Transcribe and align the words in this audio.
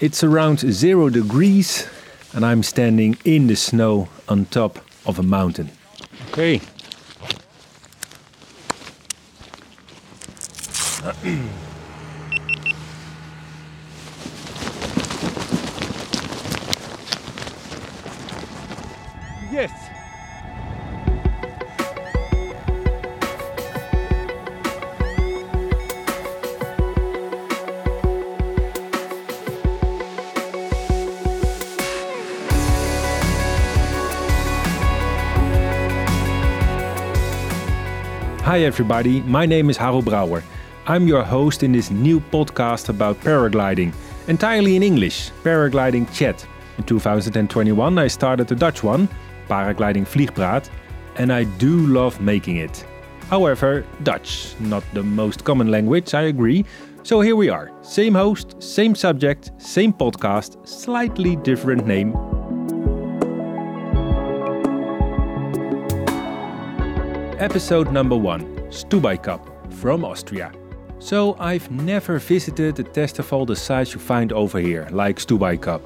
It's 0.00 0.24
around 0.24 0.58
zero 0.58 1.08
degrees, 1.08 1.86
and 2.32 2.44
I'm 2.44 2.62
standing 2.62 3.16
in 3.24 3.46
the 3.46 3.54
snow 3.54 4.08
on 4.28 4.46
top 4.46 4.78
of 5.06 5.18
a 5.18 5.22
mountain. 5.22 5.70
Okay. 6.30 6.60
Everybody. 38.64 39.20
My 39.20 39.44
name 39.44 39.68
is 39.68 39.76
Harro 39.76 40.02
Brouwer. 40.02 40.42
I'm 40.86 41.06
your 41.06 41.22
host 41.22 41.62
in 41.62 41.72
this 41.72 41.90
new 41.90 42.18
podcast 42.18 42.88
about 42.88 43.20
paragliding, 43.20 43.92
entirely 44.26 44.74
in 44.74 44.82
English, 44.82 45.30
Paragliding 45.42 46.10
Chat. 46.14 46.46
In 46.78 46.84
2021, 46.84 47.98
I 47.98 48.08
started 48.08 48.50
a 48.50 48.54
Dutch 48.54 48.82
one, 48.82 49.06
Paragliding 49.50 50.06
Vliegpraat, 50.06 50.70
and 51.16 51.30
I 51.30 51.44
do 51.44 51.86
love 51.88 52.18
making 52.22 52.56
it. 52.56 52.86
However, 53.28 53.84
Dutch, 54.02 54.54
not 54.60 54.82
the 54.94 55.02
most 55.02 55.44
common 55.44 55.70
language, 55.70 56.14
I 56.14 56.22
agree. 56.22 56.64
So 57.02 57.20
here 57.20 57.36
we 57.36 57.50
are. 57.50 57.70
Same 57.82 58.14
host, 58.14 58.62
same 58.62 58.94
subject, 58.94 59.50
same 59.58 59.92
podcast, 59.92 60.66
slightly 60.66 61.36
different 61.36 61.86
name. 61.86 62.16
Episode 67.38 67.92
number 67.92 68.16
one 68.16 68.53
Stubai 68.74 69.22
Cup 69.22 69.40
from 69.74 70.04
Austria. 70.04 70.50
So, 70.98 71.36
I've 71.38 71.70
never 71.70 72.18
visited 72.18 72.80
a 72.80 72.84
festival 72.84 73.46
the 73.46 73.54
size 73.54 73.94
you 73.94 74.00
find 74.00 74.32
over 74.32 74.58
here, 74.58 74.88
like 74.90 75.18
Stubai 75.18 75.60
Cup. 75.60 75.80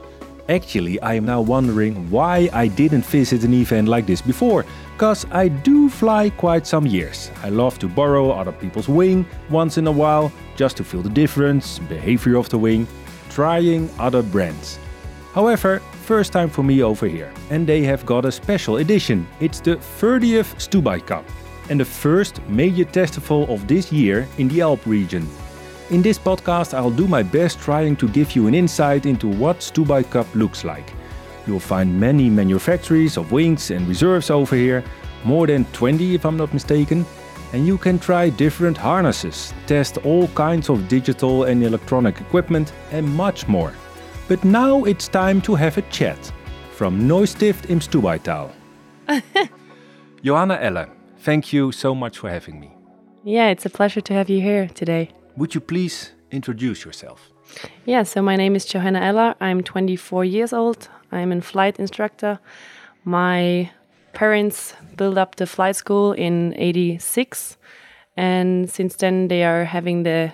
Actually, 0.48 0.98
I 1.02 1.12
am 1.12 1.26
now 1.26 1.42
wondering 1.42 2.10
why 2.10 2.48
I 2.50 2.68
didn't 2.68 3.04
visit 3.04 3.44
an 3.44 3.52
event 3.52 3.88
like 3.88 4.06
this 4.06 4.22
before, 4.22 4.64
cause 4.96 5.26
I 5.30 5.48
do 5.48 5.90
fly 5.90 6.30
quite 6.30 6.66
some 6.66 6.86
years. 6.86 7.30
I 7.42 7.50
love 7.50 7.78
to 7.80 7.88
borrow 7.88 8.30
other 8.30 8.52
people's 8.52 8.88
wing 8.88 9.26
once 9.50 9.76
in 9.76 9.86
a 9.86 9.92
while, 9.92 10.32
just 10.56 10.78
to 10.78 10.84
feel 10.84 11.02
the 11.02 11.10
difference, 11.10 11.78
behavior 11.80 12.36
of 12.38 12.48
the 12.48 12.56
wing, 12.56 12.86
trying 13.28 13.90
other 13.98 14.22
brands. 14.22 14.78
However, 15.34 15.80
first 16.06 16.32
time 16.32 16.48
for 16.48 16.62
me 16.62 16.82
over 16.82 17.06
here, 17.06 17.30
and 17.50 17.66
they 17.66 17.82
have 17.82 18.06
got 18.06 18.24
a 18.24 18.32
special 18.32 18.78
edition. 18.78 19.26
It's 19.40 19.60
the 19.60 19.76
30th 19.76 20.54
Stubai 20.56 21.04
Cup 21.04 21.24
and 21.70 21.80
the 21.80 21.84
first 21.84 22.40
major 22.48 22.84
festival 22.84 23.46
of 23.52 23.66
this 23.66 23.92
year 23.92 24.26
in 24.38 24.48
the 24.48 24.60
Alp 24.60 24.84
region. 24.86 25.26
In 25.90 26.02
this 26.02 26.18
podcast, 26.18 26.74
I'll 26.74 26.90
do 26.90 27.08
my 27.08 27.22
best 27.22 27.60
trying 27.60 27.96
to 27.96 28.08
give 28.08 28.36
you 28.36 28.46
an 28.46 28.54
insight 28.54 29.06
into 29.06 29.26
what 29.26 29.60
Stubai 29.60 30.08
Cup 30.10 30.26
looks 30.34 30.64
like. 30.64 30.92
You'll 31.46 31.60
find 31.60 31.98
many 31.98 32.28
manufacturers 32.28 33.16
of 33.16 33.32
wings 33.32 33.70
and 33.70 33.88
reserves 33.88 34.30
over 34.30 34.54
here, 34.54 34.84
more 35.24 35.46
than 35.46 35.64
20 35.72 36.14
if 36.14 36.26
I'm 36.26 36.36
not 36.36 36.52
mistaken, 36.52 37.06
and 37.52 37.66
you 37.66 37.78
can 37.78 37.98
try 37.98 38.28
different 38.28 38.76
harnesses, 38.76 39.54
test 39.66 39.96
all 40.04 40.28
kinds 40.28 40.68
of 40.68 40.88
digital 40.88 41.44
and 41.44 41.64
electronic 41.64 42.20
equipment, 42.20 42.72
and 42.92 43.08
much 43.08 43.48
more. 43.48 43.72
But 44.28 44.44
now 44.44 44.84
it's 44.84 45.08
time 45.08 45.40
to 45.42 45.54
have 45.54 45.78
a 45.78 45.82
chat. 45.90 46.18
From 46.76 47.08
Neustift 47.08 47.70
im 47.70 47.80
Stubaital. 47.80 48.50
Johanna 50.22 50.58
Eller, 50.60 50.88
thank 51.20 51.52
you 51.52 51.72
so 51.72 51.94
much 51.94 52.18
for 52.18 52.30
having 52.30 52.60
me. 52.60 52.70
Yeah, 53.24 53.48
it's 53.48 53.66
a 53.66 53.70
pleasure 53.70 54.00
to 54.00 54.14
have 54.14 54.30
you 54.30 54.40
here 54.40 54.68
today. 54.68 55.10
Would 55.36 55.54
you 55.54 55.60
please 55.60 56.12
introduce 56.30 56.84
yourself? 56.84 57.30
Yeah, 57.84 58.02
so 58.02 58.22
my 58.22 58.36
name 58.36 58.54
is 58.54 58.64
Johanna 58.64 59.00
Eller. 59.00 59.34
I'm 59.40 59.62
24 59.62 60.24
years 60.24 60.52
old. 60.52 60.88
I'm 61.12 61.32
a 61.32 61.40
flight 61.40 61.78
instructor. 61.78 62.38
My 63.04 63.70
parents 64.12 64.74
built 64.96 65.16
up 65.16 65.36
the 65.36 65.46
flight 65.46 65.76
school 65.76 66.12
in 66.12 66.54
86 66.56 67.56
and 68.16 68.68
since 68.68 68.96
then 68.96 69.28
they 69.28 69.44
are 69.44 69.64
having 69.64 70.02
the 70.02 70.32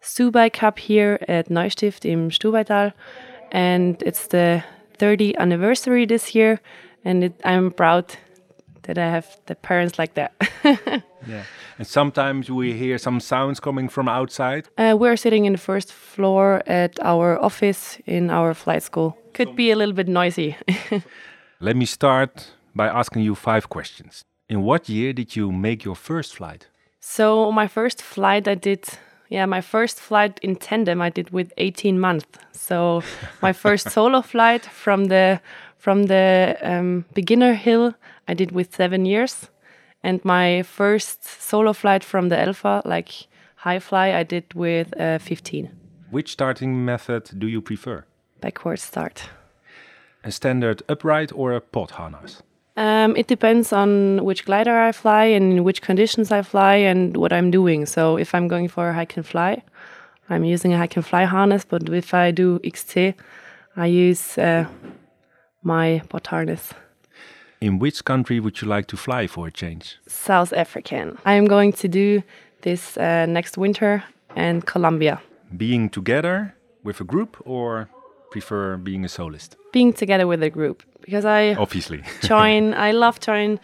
Stubai 0.00 0.52
Cup 0.52 0.78
here 0.78 1.18
at 1.26 1.48
Neustift 1.48 2.04
im 2.04 2.30
Stubaital 2.30 2.92
and 3.50 4.00
it's 4.02 4.28
the 4.28 4.62
30th 4.98 5.36
anniversary 5.38 6.06
this 6.06 6.34
year 6.34 6.60
and 7.04 7.24
it, 7.24 7.40
I'm 7.44 7.72
proud 7.72 8.16
that 8.86 8.98
I 8.98 9.10
have 9.10 9.26
the 9.46 9.54
parents 9.54 9.98
like 9.98 10.14
that. 10.14 10.32
Yeah. 11.28 11.42
And 11.78 11.86
sometimes 11.86 12.50
we 12.50 12.72
hear 12.72 12.98
some 12.98 13.20
sounds 13.20 13.60
coming 13.60 13.88
from 13.88 14.08
outside. 14.08 14.68
Uh, 14.78 14.96
we're 14.96 15.16
sitting 15.16 15.44
in 15.44 15.52
the 15.52 15.58
first 15.58 15.92
floor 15.92 16.62
at 16.66 16.98
our 17.02 17.38
office 17.42 17.98
in 18.06 18.30
our 18.30 18.54
flight 18.54 18.82
school. 18.82 19.18
Could 19.34 19.56
be 19.56 19.70
a 19.70 19.76
little 19.76 19.94
bit 19.94 20.08
noisy. 20.08 20.56
Let 21.60 21.76
me 21.76 21.84
start 21.84 22.52
by 22.74 22.86
asking 22.86 23.22
you 23.22 23.34
five 23.34 23.68
questions. 23.68 24.22
In 24.48 24.62
what 24.62 24.88
year 24.88 25.12
did 25.12 25.34
you 25.34 25.50
make 25.52 25.84
your 25.84 25.96
first 25.96 26.36
flight? 26.36 26.68
so 27.00 27.52
my 27.52 27.68
first 27.68 28.02
flight 28.02 28.48
I 28.48 28.54
did, 28.56 28.84
yeah, 29.28 29.46
my 29.46 29.60
first 29.60 30.00
flight 30.00 30.40
in 30.42 30.56
tandem 30.56 31.00
I 31.00 31.10
did 31.10 31.30
with 31.30 31.52
18 31.56 32.00
months. 32.00 32.26
So 32.52 33.02
my 33.42 33.52
first 33.52 33.90
solo 33.94 34.22
flight 34.22 34.64
from 34.64 35.04
the 35.04 35.40
from 35.86 36.06
the 36.06 36.56
um, 36.62 37.04
beginner 37.14 37.54
hill 37.54 37.94
I 38.26 38.34
did 38.34 38.50
with 38.50 38.74
seven 38.74 39.06
years, 39.06 39.50
and 40.02 40.20
my 40.24 40.64
first 40.64 41.22
solo 41.22 41.72
flight 41.72 42.02
from 42.02 42.28
the 42.28 42.36
Alpha, 42.36 42.82
like 42.84 43.28
high 43.54 43.78
fly, 43.78 44.12
I 44.12 44.24
did 44.24 44.52
with 44.54 44.88
uh, 45.00 45.18
15. 45.18 45.70
Which 46.10 46.32
starting 46.32 46.84
method 46.84 47.38
do 47.38 47.46
you 47.46 47.62
prefer? 47.62 48.04
Backward 48.40 48.80
start. 48.80 49.30
A 50.24 50.32
standard 50.32 50.82
upright 50.88 51.30
or 51.32 51.52
a 51.52 51.60
pod 51.60 51.92
harness? 51.92 52.42
Um, 52.76 53.14
it 53.14 53.28
depends 53.28 53.72
on 53.72 54.24
which 54.24 54.44
glider 54.44 54.76
I 54.76 54.90
fly 54.90 55.26
and 55.36 55.52
in 55.52 55.62
which 55.62 55.82
conditions 55.82 56.32
I 56.32 56.42
fly 56.42 56.74
and 56.74 57.16
what 57.16 57.32
I'm 57.32 57.52
doing. 57.52 57.86
So 57.86 58.16
if 58.18 58.34
I'm 58.34 58.48
going 58.48 58.66
for 58.66 58.88
a 58.88 58.92
hike 58.92 59.16
and 59.16 59.24
fly, 59.24 59.62
I'm 60.28 60.42
using 60.42 60.72
a 60.74 60.78
hike 60.78 60.96
and 60.96 61.06
fly 61.06 61.26
harness. 61.26 61.64
But 61.64 61.88
if 61.90 62.12
I 62.12 62.32
do 62.32 62.58
XC, 62.64 63.14
I 63.76 63.86
use 63.86 64.36
uh, 64.36 64.66
my 65.66 66.00
pod 66.08 66.26
harness. 66.28 66.72
In 67.60 67.78
which 67.78 68.04
country 68.04 68.38
would 68.40 68.60
you 68.62 68.68
like 68.68 68.86
to 68.88 68.96
fly 68.96 69.26
for 69.26 69.46
a 69.46 69.50
change? 69.50 69.96
South 70.06 70.52
African. 70.52 71.18
I 71.24 71.34
am 71.34 71.46
going 71.46 71.72
to 71.72 71.88
do 71.88 72.22
this 72.62 72.96
uh, 72.96 73.26
next 73.26 73.58
winter 73.58 74.04
and 74.36 74.64
Colombia. 74.66 75.20
Being 75.56 75.88
together 75.90 76.54
with 76.84 77.00
a 77.00 77.04
group 77.04 77.36
or 77.44 77.88
prefer 78.30 78.76
being 78.76 79.04
a 79.04 79.08
solist? 79.08 79.56
Being 79.72 79.92
together 79.92 80.26
with 80.26 80.42
a 80.42 80.50
group 80.50 80.82
because 81.00 81.24
I 81.24 81.54
Obviously. 81.54 82.02
join. 82.22 82.74
I 82.74 82.92
love 82.92 83.18
join. 83.20 83.58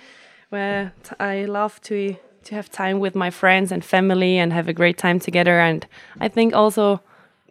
Where 0.51 0.93
t- 1.05 1.17
I 1.21 1.45
love 1.45 1.81
to 1.83 2.17
to 2.45 2.55
have 2.55 2.69
time 2.71 2.99
with 2.99 3.15
my 3.15 3.31
friends 3.31 3.73
and 3.73 3.85
family 3.85 4.39
and 4.39 4.53
have 4.53 4.69
a 4.69 4.73
great 4.73 4.99
time 4.99 5.19
together. 5.21 5.61
And 5.61 5.87
I 6.21 6.29
think 6.29 6.55
also 6.55 7.01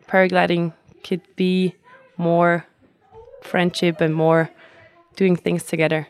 paragliding 0.07 0.73
could 1.03 1.21
be 1.35 1.73
more 2.17 2.65
friendship 3.41 4.01
and 4.01 4.13
more 4.13 4.49
doing 5.15 5.35
things 5.35 5.63
together. 5.63 6.07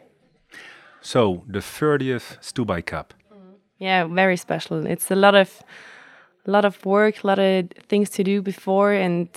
so, 1.01 1.43
the 1.47 1.59
30th 1.59 2.37
Stubai 2.41 2.85
Cup. 2.85 3.13
Mm-hmm. 3.33 3.55
Yeah, 3.79 4.05
very 4.05 4.37
special. 4.37 4.85
It's 4.85 5.09
a 5.11 5.15
lot 5.15 5.35
of 5.35 5.63
a 6.47 6.51
lot 6.51 6.65
of 6.65 6.83
work, 6.85 7.23
a 7.23 7.27
lot 7.27 7.39
of 7.39 7.69
things 7.87 8.09
to 8.11 8.23
do 8.23 8.41
before 8.41 8.93
and 8.93 9.29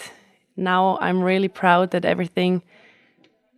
now 0.56 0.98
I'm 1.00 1.22
really 1.22 1.48
proud 1.48 1.90
that 1.90 2.04
everything 2.04 2.62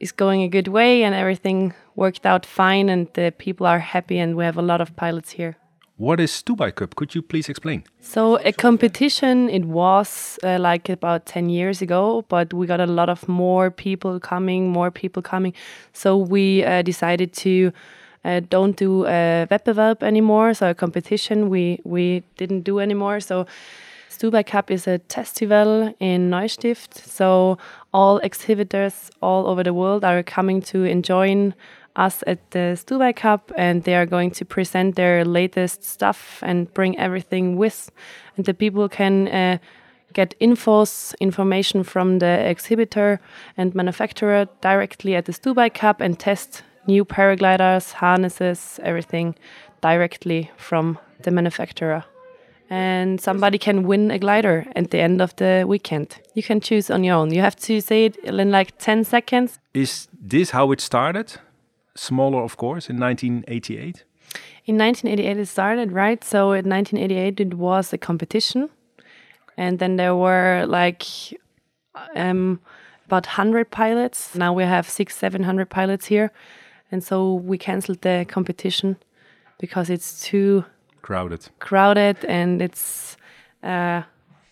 is 0.01 0.13
going 0.13 0.43
a 0.43 0.49
good 0.49 0.69
way 0.69 1.05
and 1.05 1.15
everything 1.15 1.75
worked 1.95 2.27
out 2.27 2.45
fine 2.45 2.89
and 2.89 3.09
the 3.15 3.33
people 3.37 3.67
are 3.67 3.79
happy 3.79 4.19
and 4.19 4.37
we 4.37 4.45
have 4.45 4.59
a 4.59 4.63
lot 4.63 4.81
of 4.81 4.97
pilots 4.97 5.31
here. 5.33 5.57
What 5.99 6.21
is 6.21 6.31
Stubai 6.31 6.75
Cup? 6.75 6.95
Could 6.95 7.15
you 7.15 7.23
please 7.23 7.49
explain? 7.49 7.83
So 8.01 8.37
a 8.45 8.53
competition 8.53 9.49
it 9.49 9.65
was 9.65 10.39
uh, 10.45 10.59
like 10.61 10.91
about 10.91 11.25
10 11.25 11.49
years 11.49 11.81
ago 11.81 12.23
but 12.29 12.53
we 12.53 12.67
got 12.67 12.81
a 12.81 12.87
lot 12.87 13.09
of 13.09 13.27
more 13.29 13.71
people 13.71 14.21
coming 14.21 14.69
more 14.69 14.91
people 14.91 15.23
coming 15.23 15.55
so 15.95 16.19
we 16.19 16.63
uh, 16.65 16.83
decided 16.83 17.33
to 17.33 17.73
uh, 18.27 18.41
don't 18.51 18.77
do 18.77 19.07
a 19.07 19.47
wettbewerb 19.51 20.03
anymore 20.03 20.53
so 20.53 20.69
a 20.69 20.75
competition 20.75 21.49
we 21.49 21.81
we 21.85 22.23
didn't 22.37 22.61
do 22.61 22.79
anymore 22.79 23.19
so 23.19 23.47
Stubai 24.11 24.45
Cup 24.45 24.71
is 24.71 24.87
a 24.87 25.01
festival 25.09 25.95
in 25.99 26.29
Neustift 26.29 26.95
so 26.95 27.57
all 27.95 28.19
exhibitors 28.19 29.11
all 29.23 29.47
over 29.47 29.63
the 29.63 29.73
world 29.73 30.05
are 30.05 30.23
coming 30.23 30.61
to 30.61 30.85
enjoy 30.85 31.55
us 31.97 32.23
at 32.27 32.51
the 32.51 32.77
Stubai 32.77 33.15
Cup 33.15 33.53
and 33.57 33.85
they 33.85 33.95
are 33.95 34.07
going 34.07 34.31
to 34.33 34.45
present 34.45 34.97
their 34.97 35.25
latest 35.25 35.83
stuff 35.85 36.41
and 36.43 36.73
bring 36.75 36.99
everything 36.99 37.57
with 37.57 37.91
and 38.37 38.45
the 38.45 38.55
people 38.55 38.89
can 38.89 39.29
uh, 39.29 39.59
get 40.13 40.35
infos, 40.41 41.15
information 41.21 41.83
from 41.85 42.19
the 42.19 42.49
exhibitor 42.49 43.21
and 43.57 43.75
manufacturer 43.75 44.47
directly 44.61 45.15
at 45.15 45.25
the 45.27 45.33
Stubai 45.33 45.73
Cup 45.73 46.01
and 46.01 46.19
test 46.19 46.63
new 46.87 47.05
paragliders, 47.05 47.93
harnesses, 47.93 48.81
everything 48.83 49.35
directly 49.81 50.51
from 50.57 50.99
the 51.23 51.31
manufacturer. 51.31 52.05
And 52.69 53.21
somebody 53.21 53.59
can 53.59 53.87
win 53.87 54.11
a 54.11 54.19
glider 54.19 54.67
at 54.75 54.91
the 54.91 54.99
end 54.99 55.21
of 55.21 55.37
the 55.37 55.65
weekend. 55.69 56.17
You 56.35 56.43
can 56.43 56.61
choose 56.61 56.91
on 56.91 57.05
your 57.05 57.15
own. 57.15 57.33
You 57.33 57.41
have 57.41 57.57
to 57.57 57.81
say 57.81 58.07
it 58.07 58.17
in 58.17 58.51
like 58.51 58.77
10 58.79 59.05
seconds. 59.05 59.59
Is 59.73 60.09
this 60.21 60.51
how 60.51 60.73
it 60.73 60.81
started? 60.81 61.35
Smaller, 61.97 62.43
of 62.43 62.57
course, 62.57 62.89
in 62.89 62.99
1988? 63.01 64.05
In 64.67 64.79
1988 64.79 65.39
it 65.39 65.47
started, 65.47 65.93
right? 65.93 66.23
So 66.23 66.53
in 66.53 66.69
1988 66.69 67.41
it 67.41 67.55
was 67.55 67.93
a 67.93 67.99
competition. 67.99 68.69
And 69.57 69.79
then 69.79 69.97
there 69.97 70.15
were 70.15 70.67
like 70.67 71.05
um, 72.15 72.61
about 73.07 73.27
100 73.27 73.71
pilots. 73.71 74.35
Now 74.35 74.53
we 74.53 74.65
have 74.65 74.89
six, 74.89 75.17
700 75.17 75.71
pilots 75.71 76.07
here. 76.07 76.31
And 76.91 77.03
so 77.03 77.35
we 77.35 77.59
canceled 77.59 78.03
the 78.03 78.27
competition 78.29 78.97
because 79.59 79.91
it's 79.91 80.23
too 80.23 80.65
crowded, 81.03 81.49
crowded, 81.59 82.25
and 82.25 82.61
it's 82.61 83.17
uh, 83.63 84.03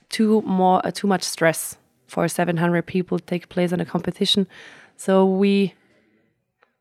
too 0.09 0.43
more 0.43 0.85
uh, 0.85 0.91
too 0.91 1.07
much 1.07 1.23
stress 1.23 1.77
for 2.07 2.27
700 2.29 2.87
people 2.87 3.19
to 3.19 3.25
take 3.25 3.49
place 3.49 3.73
in 3.73 3.81
a 3.81 3.85
competition. 3.85 4.47
So 4.97 5.27
we 5.27 5.75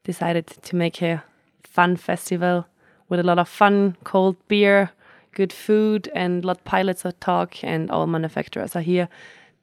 decided 0.03 0.47
to 0.47 0.75
make 0.75 1.01
a 1.01 1.23
fun 1.63 1.95
festival 1.95 2.65
with 3.09 3.19
a 3.19 3.23
lot 3.23 3.39
of 3.39 3.47
fun, 3.47 3.95
cold 4.03 4.35
beer, 4.47 4.91
good 5.33 5.53
food, 5.53 6.09
and 6.15 6.43
a 6.43 6.47
lot 6.47 6.57
of 6.57 6.63
pilots 6.65 7.05
talk, 7.19 7.63
and 7.63 7.91
all 7.91 8.07
manufacturers 8.07 8.75
are 8.75 8.81
here 8.81 9.09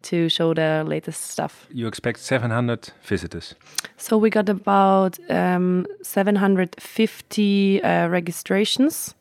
to 0.03 0.29
show 0.29 0.55
their 0.55 0.83
latest 0.85 1.31
stuff. 1.31 1.67
You 1.71 1.87
expect 1.87 2.21
700 2.21 2.91
visitors? 3.03 3.55
So 3.97 4.17
we 4.17 4.31
got 4.31 4.49
about 4.49 5.19
um, 5.31 5.87
750 6.03 7.83
uh, 7.83 8.09
registrations, 8.09 9.15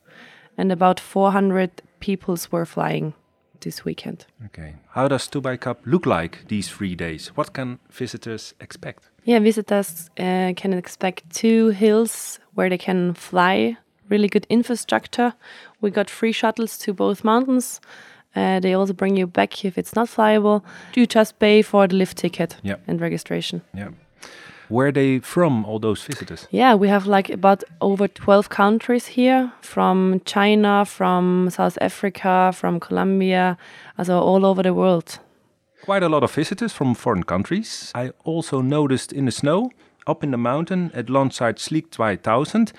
and 0.57 0.71
about 0.71 0.99
400 0.99 1.81
peoples 1.99 2.51
were 2.51 2.65
flying 2.65 3.13
this 3.61 3.83
weekend. 3.83 4.25
Okay. 4.45 4.75
How 4.91 5.07
does 5.07 5.27
Stubai 5.27 5.59
Cup 5.59 5.81
look 5.85 6.05
like 6.05 6.47
these 6.47 6.69
three 6.69 6.95
days? 6.95 7.27
What 7.35 7.53
can 7.53 7.79
visitors 7.89 8.53
expect? 8.61 9.08
Yeah, 9.23 9.39
visitors 9.39 10.09
uh, 10.19 10.53
can 10.55 10.73
expect 10.73 11.29
two 11.29 11.69
hills 11.69 12.39
where 12.53 12.69
they 12.69 12.77
can 12.77 13.13
fly. 13.13 13.77
Really 14.09 14.27
good 14.27 14.47
infrastructure. 14.49 15.33
We 15.81 15.91
got 15.91 16.09
free 16.09 16.31
shuttles 16.31 16.77
to 16.79 16.93
both 16.93 17.23
mountains. 17.23 17.79
Uh, 18.35 18.59
they 18.59 18.73
also 18.73 18.93
bring 18.93 19.17
you 19.17 19.27
back 19.27 19.65
if 19.65 19.77
it's 19.77 19.95
not 19.95 20.07
flyable. 20.07 20.63
You 20.95 21.05
just 21.05 21.39
pay 21.39 21.61
for 21.61 21.87
the 21.87 21.95
lift 21.95 22.17
ticket 22.17 22.55
yep. 22.63 22.81
and 22.87 23.01
registration. 23.01 23.61
Yeah. 23.73 23.89
Where 24.69 24.87
are 24.87 24.91
they 24.91 25.19
from, 25.19 25.65
all 25.65 25.79
those 25.79 26.03
visitors? 26.03 26.47
Yeah, 26.51 26.75
we 26.75 26.87
have 26.89 27.07
like 27.07 27.31
about 27.31 27.63
over 27.81 28.07
12 28.07 28.49
countries 28.49 29.07
here 29.07 29.51
from 29.61 30.21
China, 30.25 30.85
from 30.85 31.49
South 31.49 31.77
Africa, 31.81 32.51
from 32.53 32.79
Colombia, 32.79 33.57
also 33.97 34.19
all 34.19 34.45
over 34.45 34.61
the 34.61 34.73
world. 34.75 35.19
Quite 35.89 36.03
a 36.03 36.09
lot 36.09 36.23
of 36.23 36.31
visitors 36.31 36.71
from 36.71 36.93
foreign 36.93 37.23
countries. 37.23 37.91
I 37.95 38.11
also 38.23 38.61
noticed 38.61 39.11
in 39.11 39.25
the 39.25 39.31
snow, 39.31 39.71
up 40.05 40.23
in 40.23 40.29
the 40.29 40.37
mountain 40.37 40.91
at 40.93 41.09
Landside 41.09 41.57
Schlick 41.57 41.89
2000, 41.89 42.71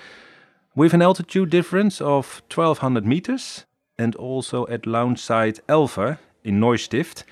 with 0.77 0.93
an 0.93 1.01
altitude 1.01 1.49
difference 1.49 1.99
of 1.99 2.41
1200 2.49 3.05
meters, 3.05 3.65
and 3.99 4.15
also 4.15 4.65
at 4.67 4.83
Launchside 4.83 5.59
Elfer 5.67 6.19
in 6.45 6.61
Neustift, 6.61 7.25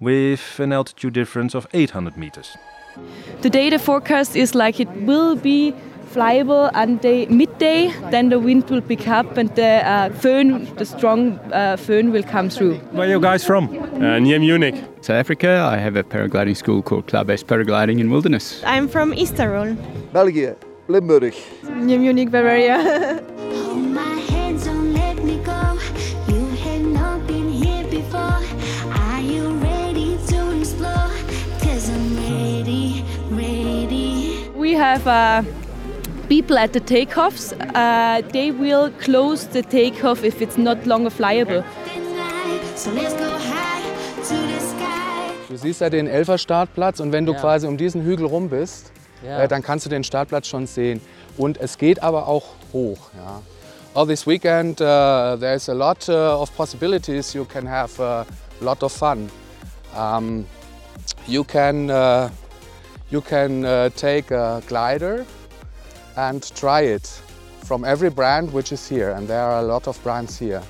with 0.00 0.58
an 0.58 0.72
altitude 0.72 1.12
difference 1.12 1.54
of 1.54 1.68
800 1.72 2.16
meters. 2.16 2.56
The 3.42 3.50
data 3.50 3.78
forecast 3.78 4.34
is 4.34 4.56
like 4.56 4.80
it 4.80 4.90
will 5.02 5.36
be 5.36 5.72
flyable 6.14 6.70
and 6.74 7.00
the 7.00 7.26
midday, 7.26 7.92
then 8.10 8.28
the 8.28 8.38
wind 8.38 8.68
will 8.70 8.80
pick 8.80 9.08
up 9.08 9.36
and 9.36 9.48
the 9.56 9.86
uh, 9.86 10.08
föhn, 10.10 10.66
the 10.76 10.84
strong 10.84 11.38
uh, 11.52 11.76
föhn 11.76 12.12
will 12.12 12.22
come 12.22 12.48
through. 12.48 12.76
Where 12.92 13.06
are 13.06 13.10
you 13.10 13.20
guys 13.20 13.44
from? 13.44 13.68
Uh, 13.94 14.18
near 14.18 14.38
Munich. 14.38 14.74
South 15.00 15.16
Africa, 15.16 15.68
I 15.72 15.76
have 15.78 15.96
a 15.96 16.04
paragliding 16.04 16.56
school 16.56 16.82
called 16.82 17.06
Club 17.06 17.30
S 17.30 17.42
Paragliding 17.42 17.98
in 18.00 18.10
Wilderness. 18.10 18.62
I'm 18.64 18.88
from 18.88 19.12
East 19.14 19.36
Belgium, 19.36 20.56
Limburg. 20.88 21.34
Near 21.80 21.98
Munich, 21.98 22.30
Bavaria. 22.30 23.22
we 34.72 34.78
have 34.78 35.06
uh, 35.06 35.42
people 36.32 36.56
at 36.56 36.72
the 36.72 36.80
takeoffs. 36.80 37.52
Uh, 37.74 38.22
they 38.32 38.50
will 38.50 38.90
close 39.00 39.46
the 39.48 39.62
takeoff 39.62 40.24
if 40.24 40.40
it's 40.40 40.56
not 40.56 40.86
longer 40.86 41.10
flyable. 41.10 41.62
Du 45.48 45.58
siehst 45.58 45.82
ja 45.82 45.90
den 45.90 46.06
Elfer 46.06 46.38
Startplatz 46.38 47.00
und 47.00 47.12
wenn 47.12 47.26
du 47.26 47.32
ja. 47.34 47.38
quasi 47.38 47.66
um 47.66 47.76
diesen 47.76 48.02
Hügel 48.02 48.24
rum 48.24 48.48
bist, 48.48 48.92
ja. 49.22 49.42
äh, 49.42 49.48
dann 49.48 49.62
kannst 49.62 49.84
du 49.84 49.90
den 49.90 50.04
Startplatz 50.04 50.46
schon 50.46 50.66
sehen. 50.66 51.02
Und 51.36 51.60
es 51.60 51.76
geht 51.76 52.02
aber 52.02 52.26
auch 52.26 52.44
hoch. 52.72 53.10
Ja. 53.14 53.42
All 53.94 54.06
this 54.06 54.26
weekend 54.26 54.80
uh, 54.80 55.36
there's 55.36 55.68
a 55.68 55.74
lot 55.74 56.08
uh, 56.08 56.40
of 56.40 56.50
possibilities. 56.56 57.34
You 57.34 57.44
can 57.44 57.68
have 57.68 58.02
a 58.02 58.24
lot 58.62 58.82
of 58.82 58.90
fun. 58.90 59.30
Um, 59.94 60.46
you 61.26 61.44
can 61.44 61.90
uh, 61.90 62.30
you 63.10 63.20
can 63.20 63.66
uh, 63.66 63.90
take 63.90 64.34
a 64.34 64.62
glider 64.66 65.26
and 66.16 66.54
try 66.54 66.80
it 66.80 67.06
from 67.64 67.84
every 67.84 68.10
brand 68.10 68.52
which 68.52 68.72
is 68.72 68.88
here, 68.88 69.10
and 69.10 69.28
there 69.28 69.40
are 69.40 69.60
a 69.60 69.62
lot 69.62 69.86
of 69.86 70.02
brands 70.02 70.38
here. 70.38 70.62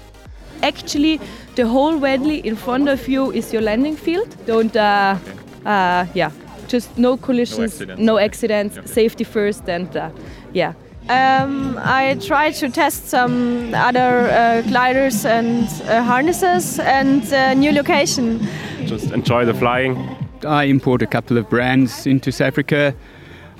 Actually, 0.63 1.21
the 1.57 1.67
whole 1.67 1.99
valley 1.99 2.39
in 2.47 2.57
front 2.57 2.89
of 2.89 3.09
you 3.09 3.33
is 3.33 3.53
your 3.53 3.63
landing 3.63 3.97
field. 3.97 4.37
Don't, 4.47 4.77
uh, 4.77 5.19
uh, 5.65 6.07
yeah, 6.15 6.31
just 6.69 6.97
no 6.97 7.17
collisions, 7.17 7.59
no 7.59 7.85
accidents, 7.85 8.03
no 8.03 8.19
accidents 8.19 8.79
okay. 8.79 8.87
safety 8.87 9.25
first, 9.25 9.69
and 9.69 9.97
uh, 9.97 10.11
yeah. 10.53 10.75
Um, 11.09 11.81
I 11.83 12.17
tried 12.21 12.55
to 12.55 12.69
test 12.69 13.09
some 13.09 13.75
other 13.75 14.31
uh, 14.31 14.63
gliders 14.63 15.25
and 15.27 15.67
uh, 15.89 16.01
harnesses 16.05 16.79
and 16.79 17.25
uh, 17.33 17.55
new 17.55 17.73
location. 17.73 18.47
Just 18.87 19.11
enjoy 19.11 19.45
the 19.45 19.55
flying 19.55 19.97
I 20.45 20.65
import 20.65 21.03
a 21.03 21.07
couple 21.07 21.39
of 21.39 21.49
brands 21.49 22.07
into 22.07 22.33
South 22.33 22.49
Africa. 22.49 22.95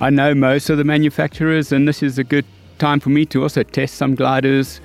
I 0.03 0.11
know 0.11 0.35
most 0.35 0.69
of 0.69 0.79
the 0.79 0.85
manufacturers, 0.85 1.71
and 1.71 1.87
this 1.87 2.03
is 2.03 2.19
a 2.19 2.25
good 2.25 2.45
time 2.79 2.99
for 2.99 3.11
me 3.11 3.25
to 3.27 3.45
also 3.45 3.63
test 3.63 3.95
some 3.95 4.17
gliders 4.17 4.81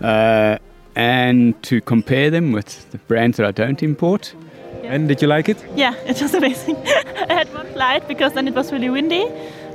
uh, 0.00 0.56
and 0.94 1.62
to 1.64 1.82
compare 1.82 2.30
them 2.30 2.52
with 2.52 2.90
the 2.90 2.96
brands 2.96 3.36
that 3.36 3.44
I 3.44 3.50
don't 3.50 3.82
import. 3.82 4.34
Yeah. 4.82 4.94
And 4.94 5.08
did 5.08 5.20
you 5.20 5.28
like 5.28 5.50
it? 5.50 5.62
Yeah, 5.74 5.94
it 6.06 6.22
was 6.22 6.32
amazing. 6.32 6.76
I 6.86 7.34
had 7.34 7.52
one 7.52 7.70
flight 7.74 8.08
because 8.08 8.32
then 8.32 8.48
it 8.48 8.54
was 8.54 8.72
really 8.72 8.88
windy, 8.88 9.30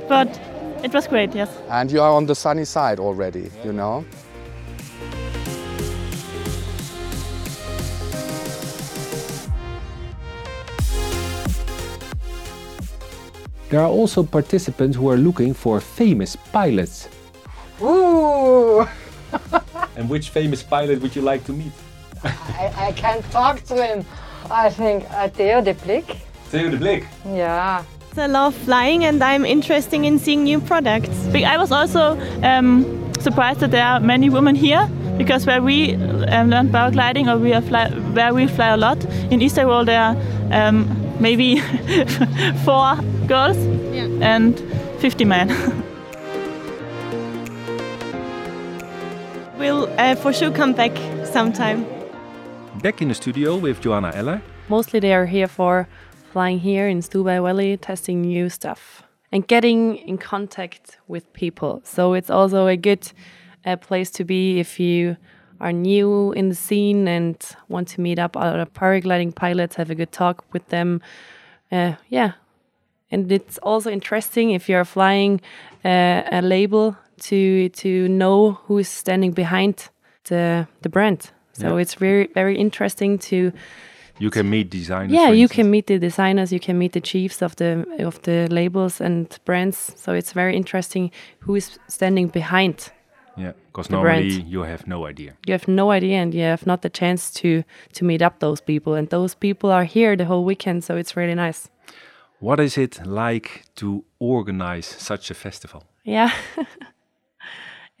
but 0.08 0.28
it 0.82 0.92
was 0.92 1.06
great, 1.06 1.32
yes. 1.32 1.48
And 1.68 1.88
you 1.92 2.00
are 2.00 2.10
on 2.10 2.26
the 2.26 2.34
sunny 2.34 2.64
side 2.64 2.98
already, 2.98 3.52
you 3.64 3.72
know? 3.72 4.04
There 13.72 13.80
are 13.80 13.88
also 13.88 14.22
participants 14.22 14.98
who 14.98 15.08
are 15.08 15.16
looking 15.16 15.54
for 15.54 15.80
famous 15.80 16.36
pilots. 16.36 17.08
Ooh! 17.80 18.86
and 19.96 20.10
which 20.10 20.28
famous 20.28 20.62
pilot 20.62 21.00
would 21.00 21.16
you 21.16 21.22
like 21.22 21.42
to 21.44 21.54
meet? 21.54 21.72
I, 22.22 22.70
I 22.76 22.92
can't 22.92 23.24
talk 23.30 23.62
to 23.62 23.82
him. 23.82 24.04
I 24.50 24.68
think 24.68 25.10
uh, 25.10 25.30
Theo 25.30 25.62
de 25.62 25.72
Blic. 25.72 26.04
Theo 26.50 26.68
de 26.68 26.76
Blic? 26.76 27.06
Yeah. 27.24 27.82
I 28.14 28.26
love 28.26 28.54
flying 28.54 29.06
and 29.06 29.24
I'm 29.24 29.46
interested 29.46 30.04
in 30.04 30.18
seeing 30.18 30.44
new 30.44 30.60
products. 30.60 31.28
I 31.34 31.56
was 31.56 31.72
also 31.72 32.20
um, 32.42 32.84
surprised 33.20 33.60
that 33.60 33.70
there 33.70 33.86
are 33.86 34.00
many 34.00 34.28
women 34.28 34.54
here 34.54 34.86
because 35.16 35.46
where 35.46 35.62
we 35.62 35.94
um, 35.94 36.50
learn 36.50 36.68
paragliding 36.68 37.26
or 37.26 37.38
we 37.38 37.58
fly, 37.66 37.88
where 37.88 38.34
we 38.34 38.48
fly 38.48 38.68
a 38.68 38.76
lot 38.76 39.02
in 39.32 39.40
East 39.40 39.56
Tyrol 39.56 39.86
there 39.86 39.98
are 39.98 40.16
um, 40.50 40.86
maybe 41.22 41.60
four 42.66 42.98
girls 43.32 43.56
yeah. 43.96 44.34
and 44.34 44.60
50 45.00 45.24
men. 45.24 45.48
we'll 49.58 49.88
uh, 49.98 50.14
for 50.16 50.34
sure 50.34 50.50
come 50.50 50.74
back 50.74 50.94
sometime. 51.24 51.86
Back 52.82 53.00
in 53.00 53.08
the 53.08 53.14
studio 53.14 53.56
with 53.56 53.80
Johanna 53.80 54.12
Eller. 54.14 54.42
Mostly 54.68 55.00
they 55.00 55.14
are 55.14 55.24
here 55.24 55.48
for 55.48 55.88
flying 56.32 56.58
here 56.58 56.86
in 56.88 57.00
Stubai 57.00 57.42
Valley, 57.42 57.78
testing 57.78 58.20
new 58.20 58.50
stuff 58.50 59.02
and 59.32 59.48
getting 59.48 59.96
in 59.96 60.18
contact 60.18 60.98
with 61.08 61.32
people. 61.32 61.80
So 61.84 62.12
it's 62.12 62.28
also 62.28 62.66
a 62.66 62.76
good 62.76 63.10
uh, 63.64 63.76
place 63.76 64.10
to 64.10 64.24
be 64.24 64.60
if 64.60 64.78
you 64.78 65.16
are 65.58 65.72
new 65.72 66.32
in 66.32 66.50
the 66.50 66.54
scene 66.54 67.08
and 67.08 67.42
want 67.68 67.88
to 67.94 68.02
meet 68.02 68.18
up 68.18 68.36
other 68.36 68.66
paragliding 68.66 69.34
pilots, 69.34 69.76
have 69.76 69.90
a 69.90 69.94
good 69.94 70.12
talk 70.12 70.44
with 70.52 70.68
them. 70.68 71.00
Uh, 71.70 71.94
yeah, 72.10 72.32
and 73.12 73.30
it's 73.32 73.58
also 73.62 73.90
interesting 73.90 74.50
if 74.50 74.68
you're 74.68 74.84
flying 74.84 75.40
uh, 75.84 76.22
a 76.32 76.40
label 76.42 76.96
to 77.28 77.68
to 77.68 77.88
know 78.08 78.52
who 78.66 78.78
is 78.78 78.88
standing 78.88 79.32
behind 79.34 79.90
the 80.28 80.66
the 80.82 80.88
brand. 80.88 81.30
So 81.52 81.66
Yeah. 81.66 81.80
it's 81.82 81.94
very 82.00 82.28
very 82.34 82.56
interesting 82.56 83.18
to 83.30 83.52
You 84.18 84.30
can 84.30 84.48
meet 84.50 84.70
designers. 84.70 85.12
yeah 85.12 85.30
you 85.34 85.48
can 85.48 85.70
meet 85.70 85.86
the 85.86 85.98
designers 85.98 86.50
you 86.52 86.60
can 86.60 86.76
meet 86.78 86.92
the 86.92 87.00
chiefs 87.00 87.42
of 87.42 87.54
the 87.56 87.84
of 88.06 88.20
the 88.22 88.46
labels 88.50 89.00
and 89.00 89.26
brands 89.44 89.92
so 89.96 90.12
it's 90.12 90.32
very 90.34 90.54
interesting 90.56 91.10
who 91.46 91.56
is 91.56 91.78
standing 91.88 92.28
behind 92.32 92.92
Yeah, 93.36 93.52
because 93.72 93.90
normally 93.92 94.28
brand. 94.36 94.48
you 94.52 94.62
have 94.64 94.86
no 94.86 95.06
idea. 95.08 95.32
you 95.46 95.52
have 95.54 95.66
no 95.66 95.90
idea 95.90 96.22
and 96.22 96.34
you 96.34 96.42
have 96.44 96.66
not 96.66 96.80
the 96.82 96.90
chance 96.90 97.30
to 97.40 97.48
to 97.98 98.04
meet 98.04 98.22
up 98.22 98.38
those 98.38 98.62
people 98.62 98.98
and 98.98 99.08
those 99.08 99.34
people 99.38 99.70
are 99.70 99.84
here 99.86 100.16
the 100.16 100.24
whole 100.24 100.44
weekend 100.44 100.84
so 100.84 100.96
it's 100.96 101.16
really 101.16 101.34
nice 101.34 101.68
What 102.42 102.58
is 102.58 102.76
it 102.76 103.06
like 103.06 103.62
to 103.76 104.04
organize 104.18 104.86
such 104.86 105.30
a 105.30 105.34
festival? 105.34 105.84
yeah. 106.04 106.32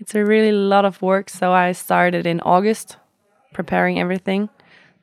It's 0.00 0.16
a 0.16 0.24
really 0.24 0.50
lot 0.50 0.84
of 0.84 1.00
work 1.00 1.30
so 1.30 1.52
i 1.52 1.70
started 1.72 2.26
in 2.26 2.40
august 2.40 2.96
preparing 3.52 4.00
everything. 4.00 4.48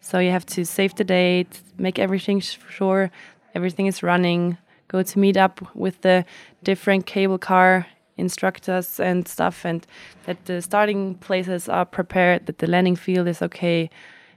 So 0.01 0.19
you 0.19 0.31
have 0.31 0.45
to 0.47 0.65
save 0.65 0.93
the 0.95 1.05
date 1.05 1.61
make 1.77 1.97
everything 1.99 2.41
sure 2.41 3.09
everything 3.55 3.87
is 3.87 4.03
running 4.03 4.57
go 4.89 5.03
to 5.03 5.19
meet 5.19 5.37
up 5.37 5.55
with 5.73 6.01
the 6.01 6.25
different 6.63 7.05
cable 7.05 7.37
car 7.37 7.85
instructors 8.17 8.99
and 8.99 9.27
stuff 9.27 9.65
and 9.65 9.87
that 10.25 10.37
the 10.45 10.61
starting 10.61 11.15
places 11.15 11.69
are 11.69 11.85
prepared 11.85 12.45
that 12.45 12.57
the 12.57 12.67
landing 12.67 12.97
field 12.97 13.27
is 13.27 13.41
okay 13.41 13.89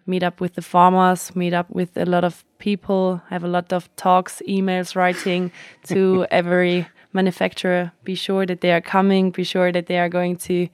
meet 0.07 0.23
up 0.23 0.41
with 0.41 0.55
the 0.55 0.63
farmers 0.63 1.35
meet 1.37 1.53
up 1.53 1.71
with 1.71 1.97
a 1.97 2.05
lot 2.05 2.25
of 2.25 2.45
people 2.59 3.23
have 3.31 3.45
a 3.45 3.49
lot 3.49 3.73
of 3.73 3.95
talks 3.97 4.43
emails 4.49 4.97
writing 4.97 5.51
to 5.85 6.27
every 6.31 6.87
manufacturer. 7.13 7.93
Be 8.05 8.15
sure 8.15 8.47
that 8.47 8.61
they 8.61 8.73
are 8.73 8.81
coming. 8.81 9.31
Be 9.31 9.45
sure 9.45 9.73
that 9.73 9.87
they 9.87 9.99
are 9.99 10.09
going 10.09 10.37
to 10.37 10.69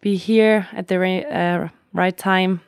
be 0.00 0.16
here 0.16 0.68
at 0.72 0.88
the 0.88 0.96
uh, 0.96 1.68
right 1.92 2.16
time 2.16 2.60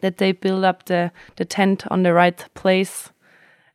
that 0.00 0.18
they 0.18 0.32
build 0.32 0.64
up 0.64 0.86
the, 0.86 1.10
the 1.36 1.44
tent 1.44 1.86
on 1.88 2.02
the 2.02 2.12
right 2.12 2.44
place 2.54 3.10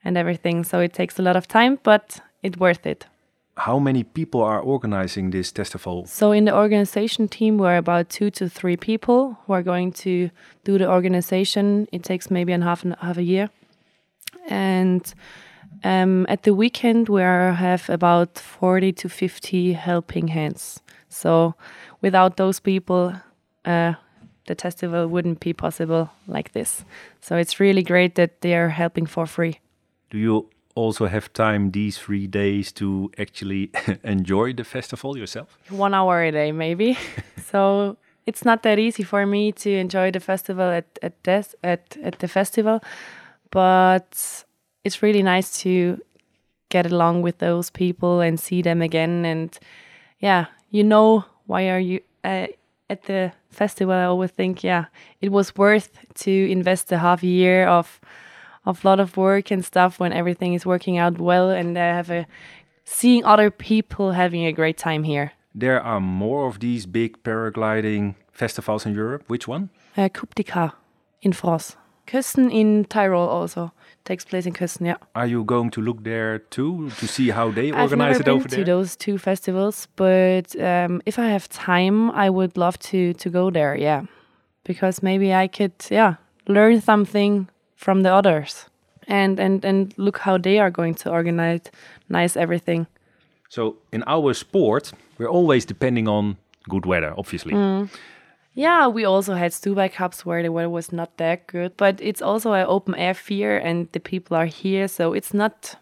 and 0.04 0.18
everything. 0.18 0.64
So 0.64 0.80
it 0.80 0.94
takes 0.94 1.20
a 1.20 1.22
lot 1.22 1.36
of 1.36 1.48
time 1.48 1.80
but 1.84 2.20
it's 2.44 2.58
worth 2.58 2.86
it 2.86 3.06
How 3.66 3.78
many 3.78 4.04
people 4.04 4.42
are 4.42 4.60
organizing 4.60 5.32
this 5.32 5.52
festival? 5.52 6.06
so 6.08 6.32
in 6.32 6.46
the 6.46 6.56
organization 6.56 7.28
team, 7.28 7.60
we're 7.60 7.78
about 7.78 8.10
two 8.10 8.32
to 8.32 8.50
three 8.50 8.76
people 8.76 9.38
who 9.46 9.54
are 9.54 9.62
going 9.62 9.92
to 10.04 10.32
do 10.64 10.78
the 10.80 10.90
organization. 10.90 11.88
It 11.92 12.02
takes 12.04 12.32
maybe 12.32 12.54
a 12.54 12.60
half 12.60 12.84
and 12.84 12.96
half 13.00 13.18
a 13.18 13.24
year, 13.24 13.50
and 14.50 15.14
um, 15.84 16.26
at 16.28 16.42
the 16.42 16.54
weekend 16.54 17.08
we 17.08 17.22
are, 17.22 17.54
have 17.54 17.88
about 17.90 18.40
forty 18.40 18.92
to 18.94 19.08
fifty 19.10 19.74
helping 19.74 20.30
hands. 20.30 20.82
So 21.10 21.54
without 22.02 22.38
those 22.38 22.60
people, 22.60 23.14
uh, 23.66 23.94
the 24.48 24.56
festival 24.56 25.06
wouldn't 25.08 25.40
be 25.40 25.54
possible 25.54 26.10
like 26.28 26.54
this. 26.54 26.84
So 27.20 27.36
it's 27.38 27.60
really 27.60 27.84
great 27.84 28.16
that 28.16 28.42
they 28.42 28.56
are 28.56 28.70
helping 28.70 29.06
for 29.06 29.28
free. 29.28 29.60
Do 30.10 30.18
you 30.18 30.50
also 30.76 31.08
have 31.08 31.32
time 31.34 31.72
these 31.72 31.98
three 31.98 32.28
days 32.28 32.72
to 32.72 33.12
actually 33.18 33.72
enjoy 34.04 34.54
the 34.54 34.64
festival 34.64 35.18
yourself? 35.18 35.58
one 35.70 35.94
hour 35.94 36.24
a 36.24 36.32
day 36.32 36.52
maybe 36.52 36.98
so 37.52 37.98
it's 38.26 38.46
not 38.46 38.64
that 38.64 38.80
easy 38.80 39.04
for 39.04 39.26
me 39.26 39.52
to 39.52 39.70
enjoy 39.70 40.12
the 40.12 40.20
festival 40.20 40.70
at 40.70 41.00
at 41.02 41.24
this 41.24 41.56
at, 41.64 41.98
at 42.04 42.20
the 42.20 42.28
festival 42.28 42.82
but 43.50 44.44
it's 44.84 45.04
really 45.04 45.24
nice 45.24 45.60
to 45.62 46.02
get 46.70 46.86
along 46.86 47.22
with 47.22 47.38
those 47.40 47.70
people 47.70 48.22
and 48.22 48.40
see 48.40 48.62
them 48.62 48.82
again 48.82 49.26
and 49.26 49.60
yeah 50.20 50.46
you 50.70 50.84
know 50.84 51.26
why 51.46 51.70
are 51.70 51.80
you 51.80 52.00
uh, 52.24 52.48
at 52.90 53.04
the 53.04 53.32
festival 53.50 53.94
i 53.94 54.06
always 54.06 54.32
think 54.32 54.64
yeah 54.64 54.86
it 55.20 55.32
was 55.32 55.56
worth 55.56 56.00
to 56.14 56.32
invest 56.50 56.92
a 56.92 56.98
half 56.98 57.24
year 57.24 57.68
of 57.68 58.00
of 58.66 58.84
lot 58.86 59.00
of 59.00 59.18
work 59.18 59.52
and 59.52 59.66
stuff 59.66 60.00
when 60.00 60.14
everything 60.14 60.54
is 60.54 60.66
working 60.66 60.98
out 60.98 61.20
well 61.20 61.50
and 61.50 61.78
I 61.78 61.96
have 61.96 62.10
a 62.10 62.26
seeing 62.86 63.24
other 63.26 63.50
people 63.52 64.12
having 64.12 64.46
a 64.46 64.52
great 64.52 64.78
time 64.78 65.04
here 65.04 65.32
There 65.54 65.82
are 65.84 66.00
more 66.00 66.48
of 66.48 66.60
these 66.60 66.86
big 66.86 67.24
paragliding 67.24 68.16
festivals 68.32 68.86
in 68.86 68.94
Europe. 68.96 69.24
Which 69.28 69.48
one? 69.48 69.70
Uh, 69.98 70.10
Coupe 70.10 70.36
Icare 70.36 70.72
in 71.22 71.34
France. 71.34 71.76
Kössen 72.08 72.50
in 72.52 72.86
Tyrol 72.86 73.28
also 73.28 73.72
takes 74.04 74.26
place 74.26 74.46
in 74.46 74.54
Kössen, 74.54 74.86
yeah. 74.86 74.98
Are 75.14 75.28
you 75.28 75.44
going 75.44 75.70
to 75.72 75.82
look 75.82 76.04
there 76.04 76.40
too 76.40 76.90
to 77.00 77.08
see 77.08 77.30
how 77.32 77.52
they 77.52 77.72
I've 77.72 77.92
organize 77.92 78.20
never 78.20 78.22
it 78.22 78.26
been 78.26 78.34
over 78.34 78.50
to 78.50 78.56
there? 78.56 78.66
those 78.66 78.96
two 78.96 79.18
festivals, 79.18 79.88
but 79.96 80.56
um, 80.60 81.02
if 81.06 81.20
I 81.20 81.28
have 81.28 81.48
time, 81.50 82.12
I 82.12 82.30
would 82.30 82.58
love 82.58 82.78
to 82.92 83.14
to 83.14 83.30
go 83.30 83.52
there, 83.52 83.76
yeah, 83.76 84.02
because 84.64 85.04
maybe 85.04 85.34
I 85.34 85.48
could, 85.48 85.74
yeah, 85.90 86.16
learn 86.48 86.82
something 86.82 87.48
from 87.82 88.04
the 88.04 88.10
others, 88.14 88.70
and 89.08 89.40
and 89.40 89.66
and 89.66 89.94
look 89.98 90.18
how 90.20 90.38
they 90.38 90.60
are 90.60 90.72
going 90.72 90.96
to 91.04 91.10
organize, 91.10 91.62
nice 92.10 92.40
everything. 92.40 92.86
So 93.50 93.76
in 93.92 94.04
our 94.08 94.34
sport, 94.34 94.94
we're 95.18 95.34
always 95.40 95.66
depending 95.66 96.08
on 96.08 96.38
good 96.70 96.86
weather, 96.86 97.14
obviously. 97.18 97.54
Mm. 97.54 97.90
Yeah, 98.54 98.88
we 98.88 99.06
also 99.06 99.34
had 99.34 99.52
Stubai 99.52 99.90
Cups 99.92 100.26
where 100.26 100.44
the 100.44 100.52
weather 100.52 100.70
was 100.70 100.92
not 100.92 101.10
that 101.18 101.48
good, 101.48 101.72
but 101.78 102.00
it's 102.02 102.22
also 102.22 102.54
an 102.54 102.66
open 102.68 102.96
air 102.96 103.14
fair 103.14 103.58
and 103.68 103.88
the 103.92 104.00
people 104.00 104.38
are 104.38 104.46
here, 104.64 104.88
so 104.88 105.14
it's 105.14 105.34
not 105.34 105.76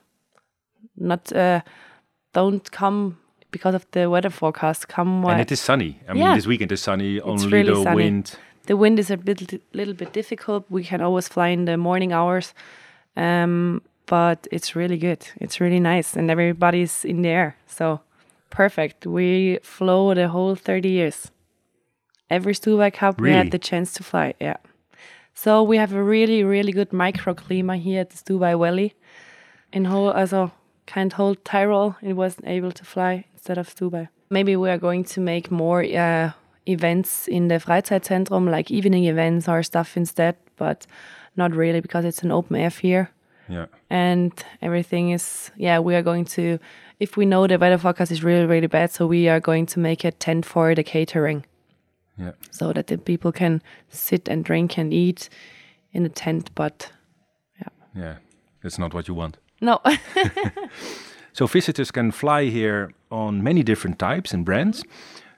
not 0.96 1.32
uh, 1.34 1.62
don't 2.34 2.72
come 2.72 3.18
because 3.52 3.76
of 3.76 3.86
the 3.92 4.10
weather 4.10 4.30
forecast. 4.30 4.88
Come 4.88 5.26
And 5.26 5.42
it 5.42 5.52
is 5.52 5.60
sunny. 5.60 6.00
I 6.08 6.14
mean, 6.14 6.24
Yeah. 6.24 6.36
this 6.36 6.48
weekend 6.48 6.72
is 6.72 6.82
sunny. 6.82 7.20
Only 7.22 7.48
really 7.48 7.74
the 7.74 7.84
sunny. 7.84 7.96
wind. 7.96 8.38
The 8.70 8.78
wind 8.78 9.00
is 9.00 9.10
a 9.10 9.16
little 9.16 9.58
little 9.74 9.96
bit 9.96 10.14
difficult. 10.14 10.64
We 10.70 10.84
can 10.84 11.02
always 11.02 11.28
fly 11.28 11.48
in 11.48 11.66
the 11.66 11.76
morning 11.76 12.14
hours, 12.14 12.54
um, 13.18 13.82
but 14.06 14.48
it's 14.52 14.76
really 14.76 14.98
good. 14.98 15.22
It's 15.42 15.60
really 15.60 15.80
nice, 15.80 16.16
and 16.16 16.30
everybody's 16.30 17.04
in 17.04 17.24
the 17.24 17.30
air, 17.30 17.56
so 17.66 18.00
perfect. 18.52 19.08
We 19.08 19.58
flew 19.64 20.14
the 20.14 20.28
whole 20.28 20.54
thirty 20.54 20.90
years. 20.90 21.32
Every 22.30 22.54
Stubai 22.54 22.94
Cup, 22.94 23.20
we 23.20 23.32
had 23.32 23.50
the 23.50 23.58
chance 23.58 23.92
to 23.94 24.04
fly. 24.04 24.36
Yeah. 24.40 24.58
So 25.34 25.64
we 25.64 25.78
have 25.78 25.94
a 25.94 26.04
really, 26.04 26.44
really 26.44 26.72
good 26.72 26.92
microclimate 26.92 27.82
here 27.82 28.02
at 28.02 28.12
the 28.12 28.18
Stubai 28.18 28.54
Valley. 28.54 28.94
In 29.74 29.86
whole, 29.86 30.12
also 30.12 30.52
kind 30.86 31.12
whole 31.12 31.34
Tyrol, 31.34 31.96
it 32.04 32.14
wasn't 32.14 32.48
able 32.48 32.72
to 32.72 32.86
fly 32.86 33.26
instead 33.34 33.58
of 33.58 33.68
Stubai. 33.68 34.10
Maybe 34.30 34.56
we 34.56 34.70
are 34.70 34.78
going 34.78 35.06
to 35.06 35.20
make 35.22 35.50
more 35.50 35.82
uh, 35.82 36.34
events 36.70 37.28
in 37.28 37.48
the 37.48 37.56
Freizeitzentrum, 37.56 38.50
like 38.50 38.72
evening 38.72 39.06
events 39.06 39.48
or 39.50 39.64
stuff 39.64 39.98
instead, 39.98 40.36
but 40.58 40.86
not 41.36 41.54
really 41.56 41.82
because 41.82 42.06
it's 42.06 42.24
an 42.24 42.32
open 42.32 42.56
air 42.56 42.70
here. 42.70 43.10
Yeah. 43.52 43.66
and 43.90 44.32
everything 44.62 45.10
is 45.10 45.50
yeah 45.58 45.80
we 45.80 45.96
are 45.96 46.04
going 46.04 46.26
to 46.38 46.60
if 47.00 47.18
we 47.18 47.26
know 47.26 47.48
the 47.48 47.58
weather 47.58 47.80
forecast 47.80 48.12
is 48.12 48.24
really 48.24 48.46
really 48.46 48.68
bad 48.68 48.92
so 48.92 49.08
we 49.08 49.28
are 49.28 49.40
going 49.40 49.66
to 49.74 49.80
make 49.80 50.04
a 50.08 50.12
tent 50.12 50.46
for 50.46 50.76
the 50.76 50.84
catering 50.84 51.44
Yeah. 52.16 52.34
so 52.52 52.74
that 52.74 52.86
the 52.86 52.98
people 53.00 53.32
can 53.32 53.62
sit 53.90 54.30
and 54.30 54.46
drink 54.46 54.78
and 54.78 54.94
eat 54.94 55.30
in 55.94 56.06
a 56.06 56.10
tent 56.10 56.52
but 56.54 56.92
yeah. 57.60 57.70
Yeah. 58.04 58.16
That's 58.62 58.78
not 58.78 58.94
what 58.94 59.08
you 59.08 59.16
want. 59.18 59.38
no 59.62 59.80
So 61.34 61.48
visitors 61.48 61.92
can 61.92 62.12
fly 62.12 62.46
here 62.46 62.92
on 63.10 63.42
many 63.44 63.64
different 63.64 63.98
types 64.00 64.34
and 64.34 64.46
brands. 64.46 64.84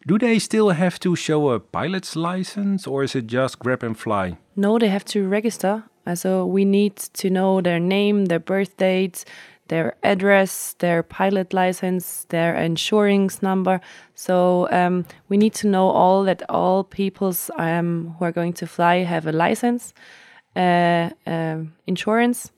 Do 0.07 0.17
they 0.17 0.39
still 0.39 0.69
have 0.71 0.99
to 0.99 1.15
show 1.15 1.49
a 1.49 1.59
pilot's 1.59 2.15
license 2.15 2.87
or 2.87 3.03
is 3.03 3.15
it 3.15 3.27
just 3.27 3.59
grab 3.59 3.83
and 3.83 3.97
fly? 3.97 4.37
no 4.55 4.77
they 4.79 4.89
have 4.89 5.05
to 5.05 5.27
register 5.27 5.83
Uh, 6.07 6.15
so 6.15 6.45
we 6.55 6.65
need 6.65 6.95
to 7.13 7.29
know 7.29 7.61
their 7.61 7.79
name 7.79 8.25
their 8.25 8.39
birth 8.39 8.75
dates 8.77 9.25
their 9.67 9.93
address 10.03 10.75
their 10.79 11.03
pilot 11.03 11.53
license 11.53 12.25
their 12.29 12.55
insurance 12.65 13.41
number 13.43 13.79
so 14.15 14.67
um, 14.71 15.05
we 15.29 15.37
need 15.37 15.53
to 15.53 15.67
know 15.67 15.89
all 15.89 16.25
that 16.25 16.41
all 16.49 16.83
peoples 16.83 17.51
um, 17.57 18.15
who 18.17 18.25
are 18.25 18.31
going 18.33 18.53
to 18.53 18.65
fly 18.65 19.03
have 19.05 19.27
a 19.29 19.31
license 19.31 19.93
uh, 20.55 21.09
um, 21.27 21.71
insurance 21.85 22.51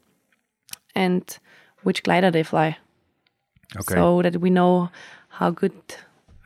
and 0.96 1.40
which 1.84 2.02
glider 2.04 2.32
they 2.32 2.44
fly 2.44 2.78
Okay. 3.76 3.96
so 3.96 4.22
that 4.22 4.36
we 4.38 4.50
know 4.50 4.90
how 5.40 5.52
good 5.52 5.74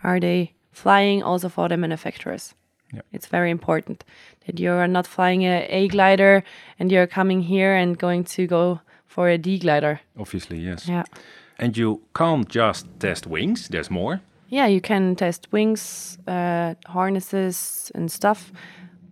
are 0.03 0.19
they 0.19 0.51
flying 0.83 1.23
also 1.23 1.49
for 1.49 1.69
the 1.69 1.77
manufacturers 1.77 2.55
Yeah. 2.93 3.01
it's 3.15 3.29
very 3.31 3.49
important 3.51 4.03
that 4.45 4.59
you're 4.59 4.87
not 4.87 5.07
flying 5.07 5.43
a 5.43 5.65
A 5.69 5.87
glider 5.87 6.43
and 6.79 6.91
you're 6.91 7.07
coming 7.07 7.41
here 7.43 7.75
and 7.81 7.97
going 7.99 8.23
to 8.35 8.41
go 8.47 8.79
for 9.07 9.29
a 9.29 9.37
D 9.37 9.57
glider 9.59 9.99
Obviously, 10.19 10.57
yes. 10.69 10.87
yeah 10.89 11.03
And 11.59 11.77
you 11.77 11.99
can't 12.13 12.47
just 12.55 12.85
test 12.99 13.27
wings, 13.27 13.67
there's 13.69 13.89
more. 13.91 14.19
yeah 14.49 14.69
you 14.75 14.81
can 14.81 15.15
test 15.15 15.47
wings 15.51 16.17
uh, 16.27 16.73
harnesses 16.85 17.91
and 17.95 18.11
stuff 18.11 18.51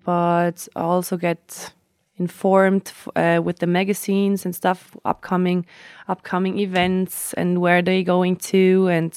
but 0.05 0.67
also 0.75 1.17
get 1.17 1.74
informed 2.17 2.91
uh, 3.15 3.41
with 3.45 3.57
the 3.60 3.67
magazines 3.67 4.45
and 4.45 4.55
stuff, 4.55 4.95
upcoming 5.03 5.65
upcoming 6.07 6.60
events 6.60 7.34
and 7.38 7.57
where 7.57 7.81
they're 7.84 8.03
going 8.05 8.38
to, 8.38 8.88
and 8.89 9.12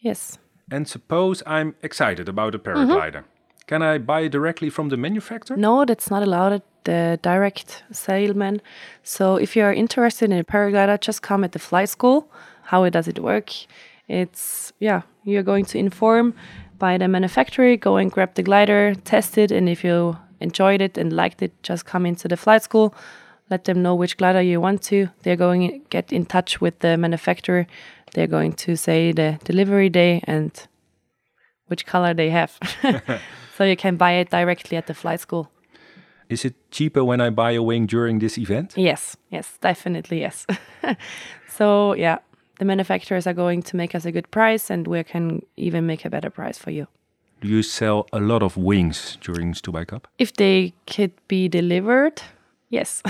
yes. 0.00 0.38
And 0.70 0.88
suppose 0.88 1.42
I'm 1.46 1.74
excited 1.82 2.28
about 2.28 2.54
a 2.54 2.58
paraglider. 2.58 3.20
Mm 3.20 3.24
-hmm. 3.24 3.66
Can 3.66 3.82
I 3.82 3.98
buy 3.98 4.24
it 4.24 4.32
directly 4.32 4.70
from 4.70 4.88
the 4.88 4.96
manufacturer? 4.96 5.56
No, 5.60 5.84
that's 5.84 6.10
not 6.10 6.22
allowed 6.22 6.52
at 6.52 6.62
the 6.84 7.18
direct 7.22 7.82
salesman. 7.90 8.60
So 9.02 9.36
if 9.36 9.56
you 9.56 9.64
are 9.64 9.74
interested 9.74 10.30
in 10.30 10.38
a 10.38 10.44
paraglider, 10.44 10.98
just 11.00 11.22
come 11.22 11.44
at 11.44 11.52
the 11.52 11.58
flight 11.58 11.88
school. 11.88 12.30
How 12.64 12.88
does 12.90 13.08
it 13.08 13.18
work? 13.18 13.50
It's 14.06 14.72
yeah, 14.80 15.02
you're 15.24 15.42
going 15.42 15.64
to 15.66 15.78
inform 15.78 16.34
by 16.78 16.98
the 16.98 17.08
manufacturer, 17.08 17.76
go 17.76 17.96
and 17.96 18.12
grab 18.12 18.34
the 18.34 18.42
glider, 18.42 18.94
test 19.04 19.38
it, 19.38 19.50
and 19.50 19.68
if 19.68 19.84
you 19.84 20.16
enjoyed 20.40 20.82
it 20.82 20.98
and 20.98 21.12
liked 21.12 21.42
it, 21.42 21.52
just 21.62 21.86
come 21.86 22.04
into 22.06 22.28
the 22.28 22.36
flight 22.36 22.62
school. 22.62 22.94
Let 23.50 23.64
them 23.64 23.82
know 23.82 23.94
which 23.94 24.16
glider 24.16 24.42
you 24.42 24.60
want 24.60 24.82
to. 24.84 25.08
They're 25.22 25.36
going 25.36 25.70
to 25.70 25.78
get 25.90 26.12
in 26.12 26.26
touch 26.26 26.60
with 26.60 26.78
the 26.80 26.96
manufacturer. 26.96 27.66
They're 28.14 28.26
going 28.26 28.54
to 28.54 28.76
say 28.76 29.12
the 29.12 29.38
delivery 29.44 29.90
day 29.90 30.22
and 30.24 30.50
which 31.66 31.84
color 31.84 32.14
they 32.14 32.30
have. 32.30 32.58
so 33.56 33.64
you 33.64 33.76
can 33.76 33.96
buy 33.96 34.12
it 34.12 34.30
directly 34.30 34.76
at 34.76 34.86
the 34.86 34.94
flight 34.94 35.20
school. 35.20 35.50
Is 36.28 36.44
it 36.44 36.54
cheaper 36.70 37.04
when 37.04 37.20
I 37.20 37.30
buy 37.30 37.52
a 37.52 37.62
wing 37.62 37.86
during 37.86 38.18
this 38.18 38.38
event? 38.38 38.74
Yes, 38.76 39.16
yes, 39.30 39.58
definitely 39.60 40.20
yes. 40.20 40.46
so 41.48 41.94
yeah, 41.94 42.18
the 42.58 42.64
manufacturers 42.64 43.26
are 43.26 43.34
going 43.34 43.62
to 43.62 43.76
make 43.76 43.94
us 43.94 44.04
a 44.04 44.12
good 44.12 44.30
price 44.30 44.70
and 44.70 44.86
we 44.86 45.04
can 45.04 45.42
even 45.56 45.86
make 45.86 46.04
a 46.04 46.10
better 46.10 46.30
price 46.30 46.56
for 46.56 46.70
you. 46.70 46.86
Do 47.40 47.48
you 47.48 47.62
sell 47.62 48.06
a 48.12 48.20
lot 48.20 48.42
of 48.42 48.56
wings 48.56 49.18
during 49.20 49.52
Stubai 49.52 49.86
Cup? 49.86 50.08
If 50.18 50.32
they 50.34 50.72
could 50.86 51.12
be 51.28 51.48
delivered, 51.48 52.22
yes. 52.70 53.02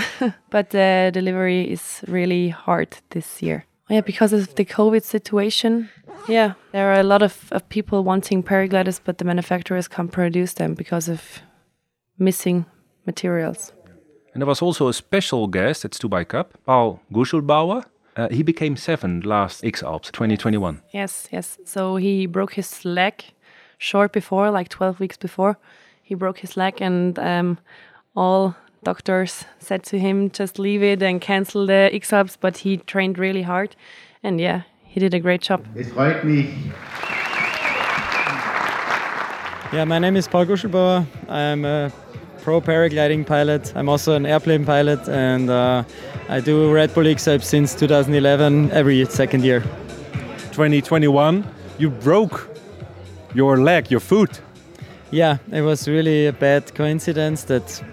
but 0.49 0.71
the 0.71 1.09
delivery 1.13 1.71
is 1.71 2.03
really 2.07 2.49
hard 2.49 2.97
this 3.11 3.41
year. 3.41 3.65
Yeah, 3.89 4.01
because 4.01 4.33
of 4.33 4.55
the 4.55 4.65
COVID 4.65 5.03
situation. 5.03 5.89
Yeah, 6.27 6.53
there 6.71 6.91
are 6.91 6.99
a 6.99 7.03
lot 7.03 7.21
of, 7.21 7.51
of 7.51 7.67
people 7.69 8.03
wanting 8.03 8.41
paragliders, 8.41 8.99
but 9.03 9.19
the 9.19 9.25
manufacturers 9.25 9.87
can't 9.87 10.11
produce 10.11 10.53
them 10.53 10.73
because 10.73 11.07
of 11.07 11.41
missing 12.17 12.65
materials. 13.05 13.73
And 14.33 14.41
there 14.41 14.47
was 14.47 14.61
also 14.61 14.87
a 14.87 14.93
special 14.93 15.47
guest 15.47 15.85
at 15.85 15.91
Stubai 15.91 16.27
Cup, 16.27 16.57
Paul 16.65 16.99
Guschlbauer. 17.13 17.85
Uh, 18.17 18.29
he 18.29 18.43
became 18.43 18.75
seventh 18.75 19.25
last 19.25 19.63
X 19.63 19.83
Alps 19.83 20.09
2021. 20.11 20.81
Yes, 20.91 21.27
yes. 21.31 21.57
So 21.65 21.97
he 21.97 22.25
broke 22.25 22.53
his 22.53 22.83
leg 22.85 23.23
short 23.77 24.11
before, 24.13 24.49
like 24.51 24.69
12 24.69 24.99
weeks 24.99 25.17
before. 25.17 25.57
He 26.01 26.15
broke 26.15 26.39
his 26.39 26.57
leg, 26.57 26.81
and 26.81 27.17
um, 27.19 27.57
all 28.15 28.55
doctors 28.85 29.43
said 29.59 29.83
to 29.83 29.99
him, 29.99 30.29
just 30.29 30.57
leave 30.57 30.81
it 30.81 31.01
and 31.01 31.19
cancel 31.19 31.65
the 31.65 31.89
X 31.91 32.13
Alps. 32.13 32.37
But 32.39 32.57
he 32.57 32.77
trained 32.77 33.17
really 33.19 33.41
hard, 33.41 33.75
and 34.23 34.39
yeah, 34.39 34.61
he 34.83 34.99
did 35.01 35.13
a 35.13 35.19
great 35.19 35.41
job. 35.41 35.65
Es 35.77 35.89
freut 35.89 36.23
mich. 36.23 36.47
Yeah, 39.73 39.83
my 39.83 39.99
name 39.99 40.15
is 40.15 40.27
Paul 40.27 40.45
Guschlbauer. 40.45 41.05
I'm 41.27 41.65
a 41.65 41.91
pro 42.43 42.61
paragliding 42.61 43.25
pilot. 43.25 43.73
I'm 43.75 43.89
also 43.89 44.13
an 44.15 44.25
airplane 44.25 44.63
pilot, 44.63 45.09
and 45.09 45.49
uh, 45.49 45.83
I 46.29 46.39
do 46.39 46.71
Red 46.71 46.93
Bull 46.93 47.07
X 47.07 47.27
since 47.41 47.75
2011, 47.75 48.71
every 48.71 49.03
second 49.05 49.43
year. 49.43 49.61
2021, 50.51 51.43
you 51.77 51.89
broke 51.89 52.47
your 53.33 53.57
leg, 53.57 53.91
your 53.91 53.99
foot. 53.99 54.39
Yeah, 55.11 55.37
it 55.51 55.61
was 55.61 55.87
really 55.87 56.27
a 56.27 56.33
bad 56.33 56.73
coincidence 56.75 57.43
that 57.45 57.83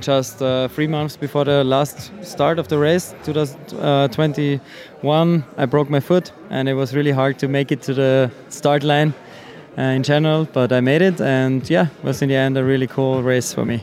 just 0.00 0.42
uh, 0.42 0.68
three 0.68 0.86
months 0.86 1.16
before 1.16 1.44
the 1.44 1.64
last 1.64 2.10
start 2.22 2.58
of 2.58 2.68
the 2.68 2.78
race, 2.78 3.14
2021, 3.24 5.44
I 5.56 5.66
broke 5.66 5.90
my 5.90 6.00
foot, 6.00 6.32
and 6.50 6.68
it 6.68 6.74
was 6.74 6.94
really 6.94 7.12
hard 7.12 7.38
to 7.40 7.48
make 7.48 7.72
it 7.72 7.82
to 7.82 7.94
the 7.94 8.30
start 8.48 8.82
line 8.82 9.14
uh, 9.78 9.82
in 9.82 10.02
general. 10.02 10.46
But 10.52 10.72
I 10.72 10.80
made 10.80 11.02
it, 11.02 11.20
and 11.20 11.68
yeah, 11.68 11.88
it 11.98 12.04
was 12.04 12.22
in 12.22 12.28
the 12.28 12.36
end 12.36 12.56
a 12.56 12.64
really 12.64 12.86
cool 12.86 13.22
race 13.22 13.52
for 13.52 13.64
me. 13.64 13.82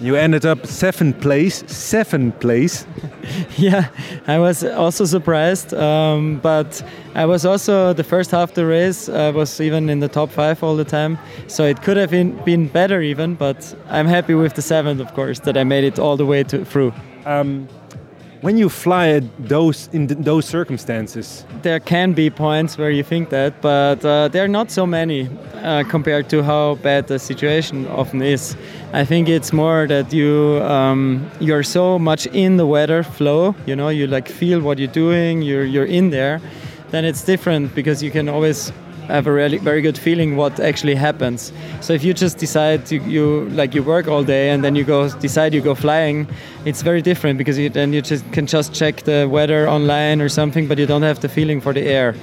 You 0.00 0.16
ended 0.16 0.44
up 0.44 0.66
seventh 0.66 1.20
place. 1.20 1.62
Seventh 1.66 2.40
place. 2.40 2.86
yeah, 3.56 3.88
I 4.26 4.38
was 4.38 4.64
also 4.64 5.04
surprised, 5.04 5.72
um, 5.72 6.40
but 6.40 6.82
I 7.14 7.26
was 7.26 7.46
also 7.46 7.92
the 7.92 8.04
first 8.04 8.30
half 8.32 8.50
of 8.50 8.54
the 8.54 8.66
race. 8.66 9.08
I 9.08 9.30
was 9.30 9.60
even 9.60 9.88
in 9.88 10.00
the 10.00 10.08
top 10.08 10.30
five 10.30 10.62
all 10.62 10.76
the 10.76 10.84
time, 10.84 11.18
so 11.46 11.64
it 11.64 11.80
could 11.82 11.96
have 11.96 12.10
been, 12.10 12.36
been 12.44 12.68
better 12.68 13.00
even. 13.00 13.34
But 13.34 13.74
I'm 13.88 14.06
happy 14.06 14.34
with 14.34 14.54
the 14.54 14.62
seventh, 14.62 15.00
of 15.00 15.14
course, 15.14 15.40
that 15.40 15.56
I 15.56 15.64
made 15.64 15.84
it 15.84 15.98
all 15.98 16.16
the 16.16 16.26
way 16.26 16.42
to, 16.44 16.64
through. 16.64 16.92
Um, 17.24 17.68
when 18.44 18.58
you 18.58 18.68
fly 18.68 19.08
at 19.08 19.24
those 19.38 19.88
in 19.94 20.06
those 20.06 20.44
circumstances. 20.44 21.46
There 21.62 21.80
can 21.80 22.12
be 22.12 22.28
points 22.28 22.76
where 22.76 22.90
you 22.90 23.02
think 23.02 23.30
that 23.30 23.62
but 23.62 24.04
uh, 24.04 24.28
there 24.28 24.44
are 24.44 24.54
not 24.60 24.70
so 24.70 24.84
many 24.86 25.30
uh, 25.62 25.84
compared 25.88 26.28
to 26.28 26.42
how 26.42 26.74
bad 26.82 27.06
the 27.06 27.18
situation 27.18 27.86
often 27.88 28.20
is. 28.20 28.54
I 28.92 29.06
think 29.06 29.30
it's 29.30 29.50
more 29.52 29.86
that 29.86 30.12
you 30.12 30.60
um, 30.62 31.26
you're 31.40 31.62
so 31.62 31.98
much 31.98 32.26
in 32.26 32.58
the 32.58 32.66
weather 32.66 33.02
flow 33.02 33.54
you 33.64 33.74
know 33.74 33.88
you 33.88 34.06
like 34.06 34.28
feel 34.28 34.60
what 34.60 34.78
you're 34.78 34.96
doing 35.06 35.40
you're 35.40 35.64
you're 35.64 35.90
in 35.98 36.10
there 36.10 36.40
then 36.90 37.04
it's 37.04 37.24
different 37.24 37.74
because 37.74 38.02
you 38.02 38.10
can 38.10 38.28
always 38.28 38.72
have 39.08 39.26
a 39.26 39.32
really 39.32 39.58
very 39.58 39.82
good 39.82 39.98
feeling 39.98 40.36
what 40.36 40.58
actually 40.60 40.94
happens. 40.94 41.52
So 41.80 41.92
if 41.92 42.02
you 42.02 42.14
just 42.14 42.38
decide 42.38 42.86
to, 42.86 42.96
you 42.96 43.48
like 43.50 43.74
you 43.74 43.82
work 43.82 44.08
all 44.08 44.24
day 44.24 44.50
and 44.50 44.64
then 44.64 44.74
you 44.74 44.84
go 44.84 45.08
decide 45.08 45.54
you 45.54 45.60
go 45.60 45.74
flying, 45.74 46.26
it's 46.64 46.82
very 46.82 47.02
different 47.02 47.38
because 47.38 47.58
you, 47.58 47.68
then 47.68 47.92
you 47.92 48.00
just 48.00 48.30
can 48.32 48.46
just 48.46 48.72
check 48.72 49.02
the 49.02 49.28
weather 49.30 49.68
online 49.68 50.20
or 50.20 50.28
something, 50.28 50.66
but 50.66 50.78
you 50.78 50.86
don't 50.86 51.02
have 51.02 51.20
the 51.20 51.28
feeling 51.28 51.60
for 51.60 51.72
the 51.72 51.82
air. 51.82 52.14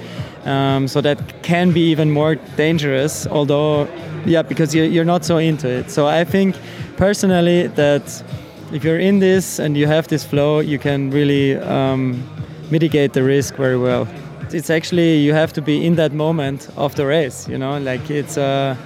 Um, 0.44 0.88
so 0.88 1.00
that 1.00 1.42
can 1.42 1.70
be 1.72 1.90
even 1.90 2.10
more 2.10 2.34
dangerous. 2.56 3.26
Although, 3.28 3.88
yeah, 4.26 4.42
because 4.42 4.74
you're, 4.74 4.86
you're 4.86 5.04
not 5.04 5.24
so 5.24 5.38
into 5.38 5.68
it. 5.68 5.90
So 5.90 6.08
I 6.08 6.24
think 6.24 6.56
personally 6.96 7.68
that 7.68 8.24
if 8.72 8.82
you're 8.82 8.98
in 8.98 9.20
this 9.20 9.60
and 9.60 9.76
you 9.76 9.86
have 9.86 10.08
this 10.08 10.24
flow, 10.24 10.58
you 10.60 10.78
can 10.78 11.10
really 11.10 11.56
um, 11.58 12.28
mitigate 12.70 13.12
the 13.12 13.22
risk 13.22 13.54
very 13.54 13.78
well 13.78 14.08
it's 14.54 14.70
actually 14.70 15.18
you 15.18 15.34
have 15.34 15.52
to 15.52 15.62
be 15.62 15.84
in 15.86 15.96
that 15.96 16.12
moment 16.12 16.68
of 16.76 16.94
the 16.94 17.06
race 17.06 17.48
you 17.48 17.58
know? 17.58 17.78
Like 17.78 18.10
it's 18.10 18.36
uh 18.36 18.76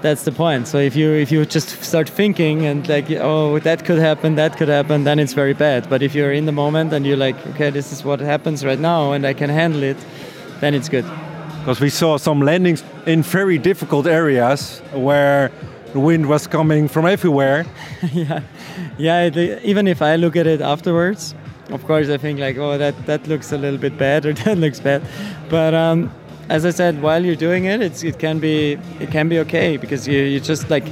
that's 0.00 0.22
the 0.22 0.30
point. 0.30 0.68
So 0.68 0.78
if 0.78 0.94
you 0.94 1.12
if 1.12 1.32
you 1.32 1.44
just 1.44 1.82
start 1.82 2.08
thinking 2.08 2.64
and 2.66 2.88
like 2.88 3.10
oh 3.10 3.58
that 3.60 3.84
could 3.84 3.98
happen 3.98 4.36
that 4.36 4.56
could 4.56 4.68
happen 4.68 5.04
then 5.04 5.18
it's 5.18 5.32
very 5.32 5.54
bad. 5.54 5.88
But 5.88 6.02
if 6.02 6.14
you're 6.14 6.32
in 6.32 6.46
the 6.46 6.52
moment 6.52 6.92
and 6.92 7.06
you're 7.06 7.16
like 7.16 7.36
okay 7.48 7.70
this 7.70 7.92
is 7.92 8.04
what 8.04 8.20
happens 8.20 8.64
right 8.64 8.78
now 8.78 9.12
and 9.12 9.26
i 9.26 9.34
can 9.34 9.50
handle 9.50 9.82
it 9.82 9.96
then 10.60 10.74
it's 10.74 10.88
good. 10.88 11.04
Because 11.60 11.80
we 11.80 11.90
saw 11.90 12.16
some 12.16 12.40
landings 12.40 12.82
in 13.06 13.22
very 13.22 13.58
difficult 13.58 14.06
areas 14.06 14.80
where 14.92 15.50
the 15.92 16.00
wind 16.00 16.26
was 16.26 16.46
coming 16.46 16.88
from 16.88 17.06
everywhere. 17.06 17.66
Yeah. 18.12 18.42
Yeah 18.96 19.28
even 19.62 19.88
if 19.88 20.00
i 20.02 20.16
look 20.16 20.36
at 20.36 20.46
it 20.46 20.60
afterwards 20.60 21.34
of 21.70 21.84
course, 21.86 22.08
I 22.08 22.16
think 22.16 22.40
like, 22.40 22.56
oh, 22.56 22.78
that 22.78 23.06
that 23.06 23.26
looks 23.26 23.52
a 23.52 23.58
little 23.58 23.78
bit 23.78 23.96
bad 23.98 24.26
or 24.26 24.32
that 24.44 24.58
looks 24.58 24.80
bad, 24.80 25.02
but 25.48 25.74
um, 25.74 26.10
as 26.48 26.64
I 26.64 26.70
said, 26.70 27.02
while 27.02 27.24
you're 27.24 27.36
doing 27.36 27.66
it, 27.66 28.02
it 28.02 28.18
can 28.18 28.38
be 28.38 28.78
it 29.00 29.10
can 29.10 29.28
be 29.28 29.38
okay 29.40 29.76
because 29.76 30.08
you 30.08 30.20
you 30.20 30.40
just 30.40 30.70
like 30.70 30.84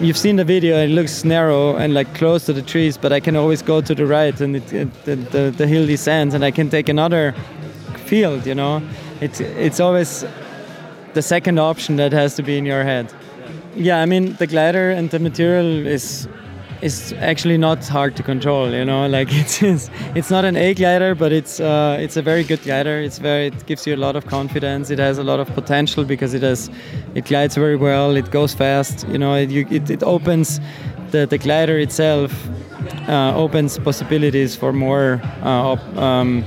you've 0.00 0.16
seen 0.16 0.36
the 0.36 0.44
video 0.44 0.76
and 0.76 0.92
it 0.92 0.94
looks 0.94 1.24
narrow 1.24 1.76
and 1.76 1.94
like 1.94 2.14
close 2.14 2.46
to 2.46 2.52
the 2.52 2.62
trees, 2.62 2.96
but 2.96 3.12
I 3.12 3.20
can 3.20 3.36
always 3.36 3.62
go 3.62 3.80
to 3.80 3.94
the 3.94 4.06
right 4.06 4.40
and 4.40 4.56
it, 4.56 4.72
it, 4.72 5.04
the, 5.04 5.16
the 5.16 5.54
the 5.56 5.66
hill 5.66 5.86
descends 5.86 6.34
and 6.34 6.44
I 6.44 6.50
can 6.50 6.70
take 6.70 6.88
another 6.88 7.34
field. 8.06 8.46
You 8.46 8.54
know, 8.54 8.82
it's 9.20 9.40
it's 9.40 9.80
always 9.80 10.24
the 11.14 11.22
second 11.22 11.58
option 11.58 11.96
that 11.96 12.12
has 12.12 12.34
to 12.36 12.42
be 12.42 12.56
in 12.56 12.64
your 12.64 12.84
head. 12.84 13.12
Yeah, 13.74 14.00
I 14.00 14.06
mean 14.06 14.34
the 14.34 14.46
glider 14.46 14.90
and 14.90 15.10
the 15.10 15.18
material 15.18 15.86
is 15.86 16.28
is 16.82 17.12
actually 17.18 17.58
not 17.58 17.86
hard 17.86 18.16
to 18.16 18.22
control. 18.22 18.70
You 18.70 18.84
know, 18.84 19.06
like 19.16 19.28
it's 19.30 19.62
it's, 19.62 19.90
it's 20.14 20.30
not 20.30 20.44
an 20.44 20.56
A 20.56 20.74
glider, 20.74 21.14
but 21.14 21.32
it's 21.32 21.60
uh, 21.60 21.96
it's 22.00 22.16
a 22.16 22.22
very 22.22 22.44
good 22.44 22.62
glider. 22.62 23.00
It's 23.00 23.18
very 23.18 23.46
it 23.46 23.66
gives 23.66 23.86
you 23.86 23.94
a 23.94 24.02
lot 24.06 24.16
of 24.16 24.26
confidence. 24.26 24.90
It 24.90 24.98
has 24.98 25.18
a 25.18 25.24
lot 25.24 25.40
of 25.40 25.48
potential 25.54 26.04
because 26.04 26.34
it 26.34 26.42
has 26.42 26.70
it 27.14 27.26
glides 27.26 27.54
very 27.54 27.76
well. 27.76 28.16
It 28.16 28.30
goes 28.30 28.54
fast. 28.54 29.06
You 29.08 29.18
know, 29.18 29.34
it 29.34 29.50
you, 29.50 29.66
it, 29.70 29.90
it 29.90 30.02
opens 30.02 30.60
the 31.10 31.26
the 31.26 31.38
glider 31.38 31.78
itself 31.78 32.32
uh, 33.08 33.34
opens 33.36 33.78
possibilities 33.78 34.56
for 34.56 34.72
more. 34.72 35.20
Uh, 35.42 35.76
um, 35.96 36.44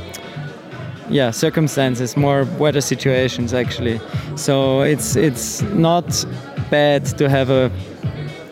yeah, 1.10 1.32
circumstances, 1.32 2.16
more 2.18 2.46
weather 2.58 2.82
situations 2.82 3.54
actually. 3.54 4.00
So 4.36 4.82
it's 4.82 5.16
it's 5.16 5.62
not 5.62 6.26
bad 6.72 7.06
to 7.18 7.30
have 7.30 7.50
a 7.50 7.70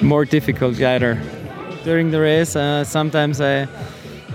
more 0.02 0.26
difficult 0.26 0.78
glider 0.78 1.18
during 1.84 2.12
the 2.12 2.20
race. 2.20 2.56
Uh, 2.56 2.84
sometimes 2.84 3.42
I, 3.42 3.68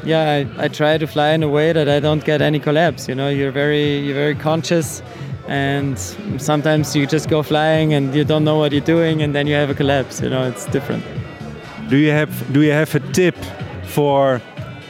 yeah, 0.05 0.45
I, 0.59 0.65
I, 0.65 0.69
try 0.69 0.99
to 0.99 1.07
fly 1.07 1.31
in 1.31 1.43
a 1.43 1.49
way 1.49 1.73
that 1.73 1.89
I 1.89 2.01
don't 2.01 2.25
get 2.25 2.41
any 2.43 2.59
collapse. 2.59 3.09
You 3.09 3.15
know, 3.15 3.29
you're 3.29 3.53
very 3.53 3.99
you're 3.99 4.15
very 4.15 4.35
conscious, 4.35 5.03
and 5.49 5.99
sometimes 6.39 6.95
you 6.95 7.07
just 7.07 7.29
go 7.29 7.43
flying 7.43 7.95
and 7.95 8.15
you 8.15 8.25
don't 8.25 8.45
know 8.45 8.59
what 8.59 8.73
you're 8.73 8.81
doing, 8.81 9.23
and 9.23 9.35
then 9.35 9.47
you 9.47 9.55
have 9.55 9.71
a 9.71 9.75
collapse. 9.75 10.21
You 10.21 10.31
know, 10.31 10.49
it's 10.49 10.67
different. 10.67 11.05
Do 11.89 11.97
you 11.97 12.11
have 12.11 12.53
do 12.53 12.63
you 12.63 12.73
have 12.73 12.95
a 12.95 13.01
tip 13.13 13.37
for 13.85 14.41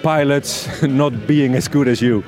pilots 0.02 0.82
not 0.82 1.26
being 1.26 1.54
as 1.54 1.68
good 1.68 1.88
as 1.88 2.00
you? 2.00 2.24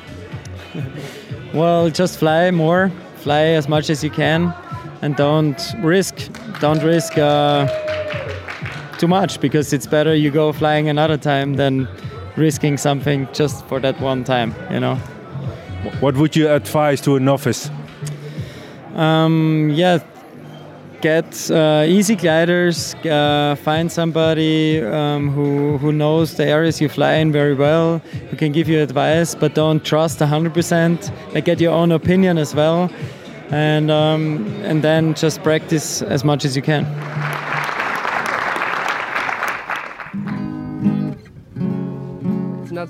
well, 1.55 1.91
just 1.91 2.19
fly 2.19 2.51
more, 2.51 2.91
fly 3.17 3.57
as 3.57 3.69
much 3.69 3.91
as 3.91 4.05
you 4.05 4.11
can, 4.11 4.55
and 5.03 5.17
don't 5.17 5.75
risk 5.83 6.15
don't 6.61 6.83
risk 6.83 7.17
uh, 7.17 7.67
too 8.99 9.09
much 9.09 9.41
because 9.41 9.73
it's 9.73 9.87
better 9.87 10.15
you 10.15 10.31
go 10.31 10.53
flying 10.53 10.89
another 10.89 11.17
time 11.17 11.55
than 11.55 11.89
risking 12.37 12.77
something 12.77 13.29
just 13.33 13.65
for 13.67 13.81
that 13.81 14.01
one 14.01 14.25
time. 14.25 14.55
You 14.71 14.81
know. 14.81 14.99
What 16.01 16.17
would 16.17 16.35
you 16.35 16.49
advise 16.49 17.01
to 17.03 17.17
a 17.17 17.21
novice? 17.21 17.71
Um, 18.95 19.71
yeah, 19.73 20.01
get 21.01 21.51
uh, 21.51 21.85
easy 21.87 22.17
gliders. 22.17 22.95
Uh, 22.97 23.57
find 23.63 23.91
somebody 23.91 24.83
um, 24.83 25.31
who 25.31 25.79
who 25.79 25.93
knows 25.93 26.35
the 26.35 26.47
areas 26.47 26.81
you 26.81 26.89
fly 26.89 27.15
in 27.15 27.31
very 27.31 27.55
well, 27.55 27.99
who 28.31 28.37
can 28.37 28.53
give 28.53 28.69
you 28.69 28.81
advice, 28.81 29.35
but 29.35 29.55
don't 29.55 29.85
trust 29.85 30.19
100%. 30.19 31.35
Like 31.35 31.45
get 31.45 31.61
your 31.61 31.73
own 31.73 31.93
opinion 31.93 32.39
as 32.39 32.55
well, 32.55 32.91
and 33.51 33.91
um, 33.91 34.47
and 34.63 34.83
then 34.83 35.15
just 35.15 35.43
practice 35.43 36.03
as 36.03 36.25
much 36.25 36.45
as 36.45 36.57
you 36.57 36.63
can. 36.63 36.85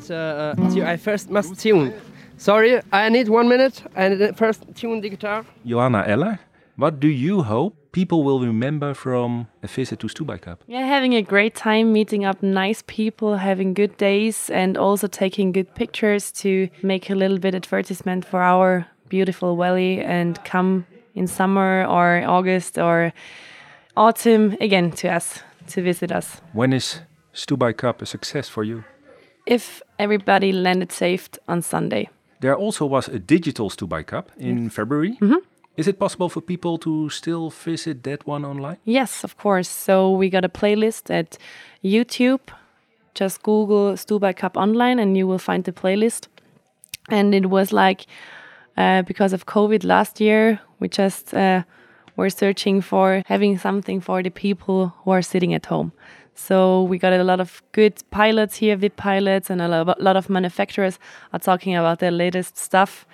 It's. 0.09 0.11
Uh, 0.11 0.83
uh 0.83 0.93
I 0.93 0.97
first 0.97 1.31
must 1.31 1.61
tune. 1.61 1.93
Sorry, 2.37 2.81
I 2.93 3.09
need 3.09 3.29
one 3.29 3.49
minute. 3.49 3.83
and 3.95 4.37
first 4.37 4.63
tune 4.75 5.01
the 5.01 5.09
guitar. 5.09 5.45
Johanna 5.67 6.05
Eller, 6.07 6.39
what 6.77 7.01
do 7.01 7.09
you 7.09 7.43
hope 7.43 7.75
people 7.93 8.23
will 8.23 8.41
remember 8.41 8.95
from 8.95 9.49
a 9.63 9.67
visit 9.67 9.99
to 10.01 10.07
Stubai 10.07 10.41
Cup? 10.41 10.63
Yeah, 10.67 10.87
having 10.87 11.15
a 11.15 11.23
great 11.23 11.55
time, 11.55 11.93
meeting 11.93 12.25
up 12.25 12.43
nice 12.43 12.83
people, 12.87 13.37
having 13.37 13.75
good 13.75 13.97
days, 13.97 14.51
and 14.51 14.77
also 14.77 15.09
taking 15.09 15.53
good 15.53 15.75
pictures 15.75 16.33
to 16.33 16.69
make 16.83 17.11
a 17.11 17.15
little 17.15 17.39
bit 17.39 17.55
advertisement 17.55 18.25
for 18.25 18.41
our 18.41 18.87
beautiful 19.09 19.57
valley 19.57 20.01
and 20.01 20.43
come 20.45 20.87
in 21.15 21.27
summer 21.27 21.85
or 21.87 22.23
August 22.27 22.79
or 22.79 23.13
autumn 23.97 24.57
again 24.61 24.93
to 24.93 25.09
us 25.09 25.43
to 25.67 25.83
visit 25.83 26.13
us. 26.13 26.41
When 26.53 26.73
is 26.73 27.01
Stubai 27.35 27.77
Cup 27.77 28.01
a 28.03 28.07
success 28.07 28.49
for 28.49 28.63
you? 28.63 28.85
If 29.49 29.83
everybody 29.99 30.53
landed 30.53 30.93
safe 30.93 31.29
on 31.49 31.63
Sunday. 31.63 32.09
There 32.41 32.55
also 32.55 32.87
was 32.87 33.09
a 33.09 33.19
digital 33.19 33.71
Stubai 33.71 34.05
Cup 34.05 34.31
in 34.37 34.65
yes. 34.65 34.75
February. 34.75 35.17
Mm 35.21 35.31
-hmm. 35.31 35.41
Is 35.77 35.87
it 35.87 35.99
possible 35.99 36.29
for 36.29 36.43
people 36.43 36.79
to 36.79 37.09
still 37.09 37.51
visit 37.65 38.03
that 38.03 38.27
one 38.27 38.47
online? 38.47 38.77
Yes, 38.85 39.25
of 39.25 39.37
course. 39.37 39.71
So 39.85 40.19
we 40.19 40.29
got 40.29 40.45
a 40.45 40.49
playlist 40.49 41.11
at 41.11 41.39
YouTube. 41.81 42.53
Just 43.21 43.43
Google 43.43 43.97
Stubai 43.97 44.33
Cup 44.35 44.57
online 44.57 45.03
and 45.03 45.17
you 45.17 45.29
will 45.29 45.39
find 45.39 45.65
the 45.65 45.73
playlist. 45.73 46.29
And 47.09 47.35
it 47.35 47.47
was 47.47 47.73
like 47.73 48.05
uh, 48.77 49.03
because 49.03 49.35
of 49.35 49.45
COVID 49.45 49.85
last 49.85 50.21
year, 50.21 50.61
we 50.79 50.89
just 50.89 51.35
uh, 51.35 51.63
were 52.17 52.31
searching 52.31 52.83
for 52.83 53.23
having 53.27 53.59
something 53.59 54.01
for 54.01 54.23
the 54.23 54.31
people 54.31 54.93
who 55.05 55.13
are 55.13 55.23
sitting 55.23 55.55
at 55.55 55.67
home. 55.67 55.93
So 56.39 56.85
we 56.85 56.99
got 56.99 57.13
a 57.13 57.25
lot 57.25 57.41
of 57.41 57.63
good 57.73 58.01
pilots 58.13 58.57
here, 58.57 58.77
VIP 58.77 58.97
pilots, 58.97 59.51
and 59.51 59.61
a 59.61 59.69
lot 59.99 60.17
of 60.17 60.31
manufacturers 60.31 60.99
are 61.33 61.41
talking 61.41 61.75
about 61.75 61.99
their 61.99 62.13
latest 62.13 62.57
stuff. 62.57 63.07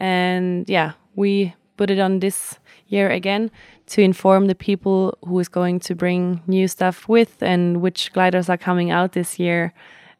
And 0.00 0.68
yeah, 0.68 0.92
we 1.14 1.54
put 1.76 1.90
it 1.90 2.00
on 2.00 2.18
this 2.18 2.58
year 2.88 3.08
again 3.08 3.52
to 3.86 4.02
inform 4.02 4.48
the 4.48 4.54
people 4.56 5.16
who 5.24 5.38
is 5.38 5.48
going 5.48 5.78
to 5.80 5.94
bring 5.94 6.42
new 6.48 6.66
stuff 6.66 7.08
with 7.08 7.40
and 7.40 7.80
which 7.80 8.12
gliders 8.12 8.50
are 8.50 8.58
coming 8.58 8.90
out 8.90 9.12
this 9.12 9.38
year 9.38 9.72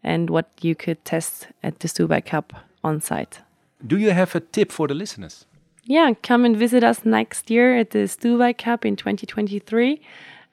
and 0.05 0.31
what 0.31 0.49
you 0.61 0.77
could 0.77 1.05
test 1.05 1.49
at 1.65 1.81
the 1.81 1.89
Stubai 1.89 2.25
Cup 2.25 2.53
on 2.85 3.01
site. 3.01 3.41
Do 3.85 3.99
you 3.99 4.13
have 4.13 4.37
a 4.37 4.41
tip 4.41 4.71
for 4.71 4.87
the 4.87 4.95
listeners? 4.95 5.47
Yeah, 5.83 6.15
come 6.23 6.45
and 6.45 6.57
visit 6.57 6.85
us 6.85 7.05
next 7.05 7.51
year 7.51 7.77
at 7.77 7.91
the 7.91 8.07
Stubai 8.07 8.57
Cup 8.57 8.85
in 8.85 8.95
2023 8.95 10.01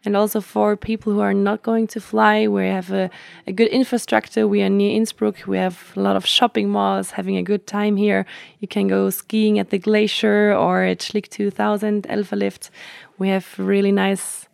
and 0.05 0.15
also 0.17 0.41
for 0.41 0.75
people 0.75 1.13
who 1.13 1.21
are 1.21 1.33
not 1.33 1.63
going 1.63 1.87
to 1.87 2.01
fly. 2.01 2.47
We 2.47 2.67
have 2.67 2.91
a, 2.91 3.09
a 3.47 3.51
good 3.51 3.69
infrastructure. 3.69 4.47
We 4.47 4.61
are 4.61 4.69
near 4.69 4.95
Innsbruck. 4.95 5.47
We 5.47 5.57
have 5.57 5.93
a 5.95 5.99
lot 5.99 6.15
of 6.15 6.25
shopping 6.25 6.69
malls, 6.69 7.11
having 7.11 7.37
a 7.37 7.43
good 7.43 7.65
time 7.67 7.95
here. 7.95 8.25
You 8.59 8.67
can 8.67 8.87
go 8.87 9.09
skiing 9.09 9.59
at 9.59 9.69
the 9.69 9.79
glacier 9.79 10.53
or 10.53 10.83
at 10.83 10.99
Schlick 10.99 11.29
2000 11.29 12.03
Elfer 12.03 12.37
Lift. 12.37 12.69
We 13.17 13.29
have 13.29 13.47
really 13.57 13.91
nice 13.91 14.47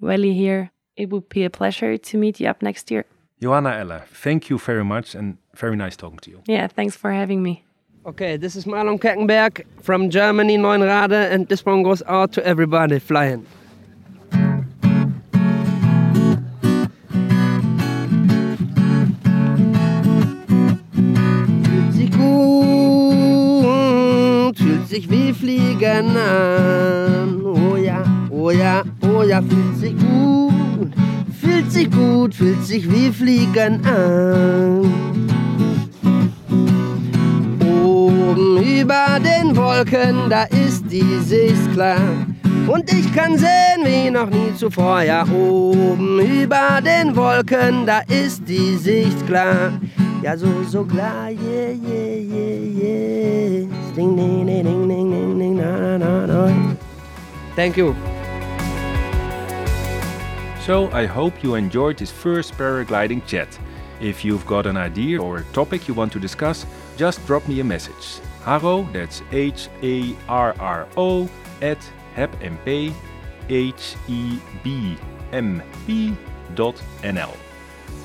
valley 0.00 0.34
here. 0.34 0.70
It 0.96 1.10
would 1.10 1.28
be 1.28 1.44
a 1.44 1.50
pleasure 1.50 1.98
to 1.98 2.18
meet 2.18 2.40
you 2.40 2.48
up 2.48 2.62
next 2.62 2.90
year. 2.90 3.04
Johanna 3.42 3.70
Eller, 3.70 4.04
thank 4.08 4.48
you 4.48 4.58
very 4.58 4.84
much 4.84 5.14
and 5.14 5.36
very 5.54 5.76
nice 5.76 5.96
talking 5.96 6.18
to 6.20 6.30
you. 6.30 6.42
Yeah, 6.46 6.68
thanks 6.68 6.96
for 6.96 7.10
having 7.12 7.42
me. 7.42 7.64
Okay, 8.06 8.36
this 8.36 8.54
is 8.54 8.66
Marlon 8.66 8.98
Keckenberg 8.98 9.64
from 9.80 10.10
Germany, 10.10 10.58
Neunrade, 10.58 11.32
and 11.32 11.48
this 11.48 11.64
one 11.64 11.82
goes 11.82 12.02
out 12.06 12.32
to 12.32 12.46
everybody 12.46 12.98
flying. 12.98 13.46
Sich 24.94 25.10
wie 25.10 25.32
Fliegen 25.32 26.16
an. 26.16 27.42
Oh 27.44 27.74
ja, 27.74 28.04
oh 28.30 28.50
ja, 28.52 28.84
oh 29.02 29.24
ja, 29.24 29.42
fühlt 29.42 29.76
sich 29.76 29.96
gut, 29.96 30.92
fühlt 31.40 31.72
sich 31.72 31.90
gut, 31.90 32.32
fühlt 32.32 32.64
sich 32.64 32.88
wie 32.88 33.10
Fliegen 33.10 33.84
an. 33.84 34.94
Oben 37.84 38.62
über 38.62 39.18
den 39.18 39.56
Wolken, 39.56 40.30
da 40.30 40.44
ist 40.44 40.84
die 40.88 41.18
Sicht 41.24 41.72
klar. 41.72 41.98
Und 42.68 42.92
ich 42.92 43.12
kann 43.12 43.36
sehen 43.36 43.82
wie 43.84 44.10
noch 44.10 44.30
nie 44.30 44.54
zuvor, 44.56 45.02
ja 45.02 45.24
oben 45.24 46.20
über 46.20 46.80
den 46.80 47.16
Wolken, 47.16 47.84
da 47.84 47.98
ist 48.06 48.48
die 48.48 48.76
Sicht 48.76 49.26
klar. 49.26 49.72
Ja 50.22 50.36
so, 50.36 50.46
so 50.70 50.84
klar, 50.84 51.30
yeah, 51.30 51.72
yeah, 51.84 52.16
yeah, 52.32 53.66
yeah. 53.66 53.83
Ding, 53.94 54.16
ding, 54.16 54.46
ding, 54.46 54.64
ding, 54.64 54.88
ding, 54.88 55.10
ding, 55.10 55.38
ding, 55.38 55.56
na, 55.56 55.96
na, 55.96 56.26
na. 56.26 56.74
Thank 57.54 57.76
you. 57.76 57.94
So 60.66 60.90
I 60.90 61.06
hope 61.06 61.44
you 61.44 61.54
enjoyed 61.54 61.98
this 61.98 62.10
first 62.10 62.54
paragliding 62.54 63.24
chat. 63.24 63.56
If 64.00 64.24
you've 64.24 64.44
got 64.46 64.66
an 64.66 64.76
idea 64.76 65.22
or 65.22 65.36
a 65.36 65.44
topic 65.52 65.86
you 65.86 65.94
want 65.94 66.10
to 66.14 66.18
discuss, 66.18 66.66
just 66.96 67.24
drop 67.24 67.46
me 67.46 67.60
a 67.60 67.64
message. 67.64 68.18
Harro, 68.42 68.92
that's 68.92 69.22
H 69.30 69.68
A 69.84 70.16
R 70.28 70.56
R 70.58 70.88
O, 70.96 71.28
at 71.62 71.78
hebmp, 72.16 72.92
H 73.48 73.94
E 74.08 74.38
B 74.64 74.96
M 75.30 75.62
P 75.86 76.16
dot 76.56 76.82
NL. 77.02 77.36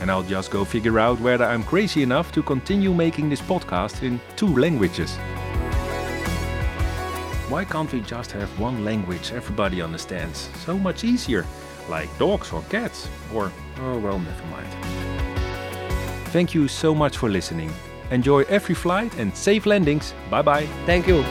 And 0.01 0.11
I'll 0.11 0.21
just 0.21 0.51
go 0.51 0.63
figure 0.63 0.99
out 0.99 1.19
whether 1.19 1.45
I'm 1.45 1.63
crazy 1.63 2.03
enough 2.03 2.31
to 2.33 2.43
continue 2.43 2.93
making 2.93 3.29
this 3.29 3.41
podcast 3.41 4.03
in 4.03 4.21
two 4.35 4.55
languages. 4.55 5.17
Why 7.49 7.65
can't 7.65 7.91
we 7.91 8.01
just 8.01 8.31
have 8.33 8.47
one 8.59 8.85
language 8.85 9.31
everybody 9.33 9.81
understands? 9.81 10.49
So 10.65 10.77
much 10.77 11.03
easier, 11.03 11.47
like 11.89 12.15
dogs 12.19 12.53
or 12.53 12.61
cats, 12.69 13.09
or 13.33 13.51
oh 13.81 13.97
well, 13.97 14.19
never 14.19 14.45
mind. 14.51 14.67
Thank 16.27 16.53
you 16.53 16.67
so 16.67 16.93
much 16.93 17.17
for 17.17 17.27
listening. 17.27 17.71
Enjoy 18.11 18.43
every 18.43 18.75
flight 18.75 19.17
and 19.17 19.35
safe 19.35 19.65
landings. 19.65 20.13
Bye 20.29 20.43
bye. 20.43 20.67
Thank 20.85 21.07
you. 21.07 21.25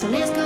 So 0.00 0.08
let's 0.08 0.30
go. 0.30 0.39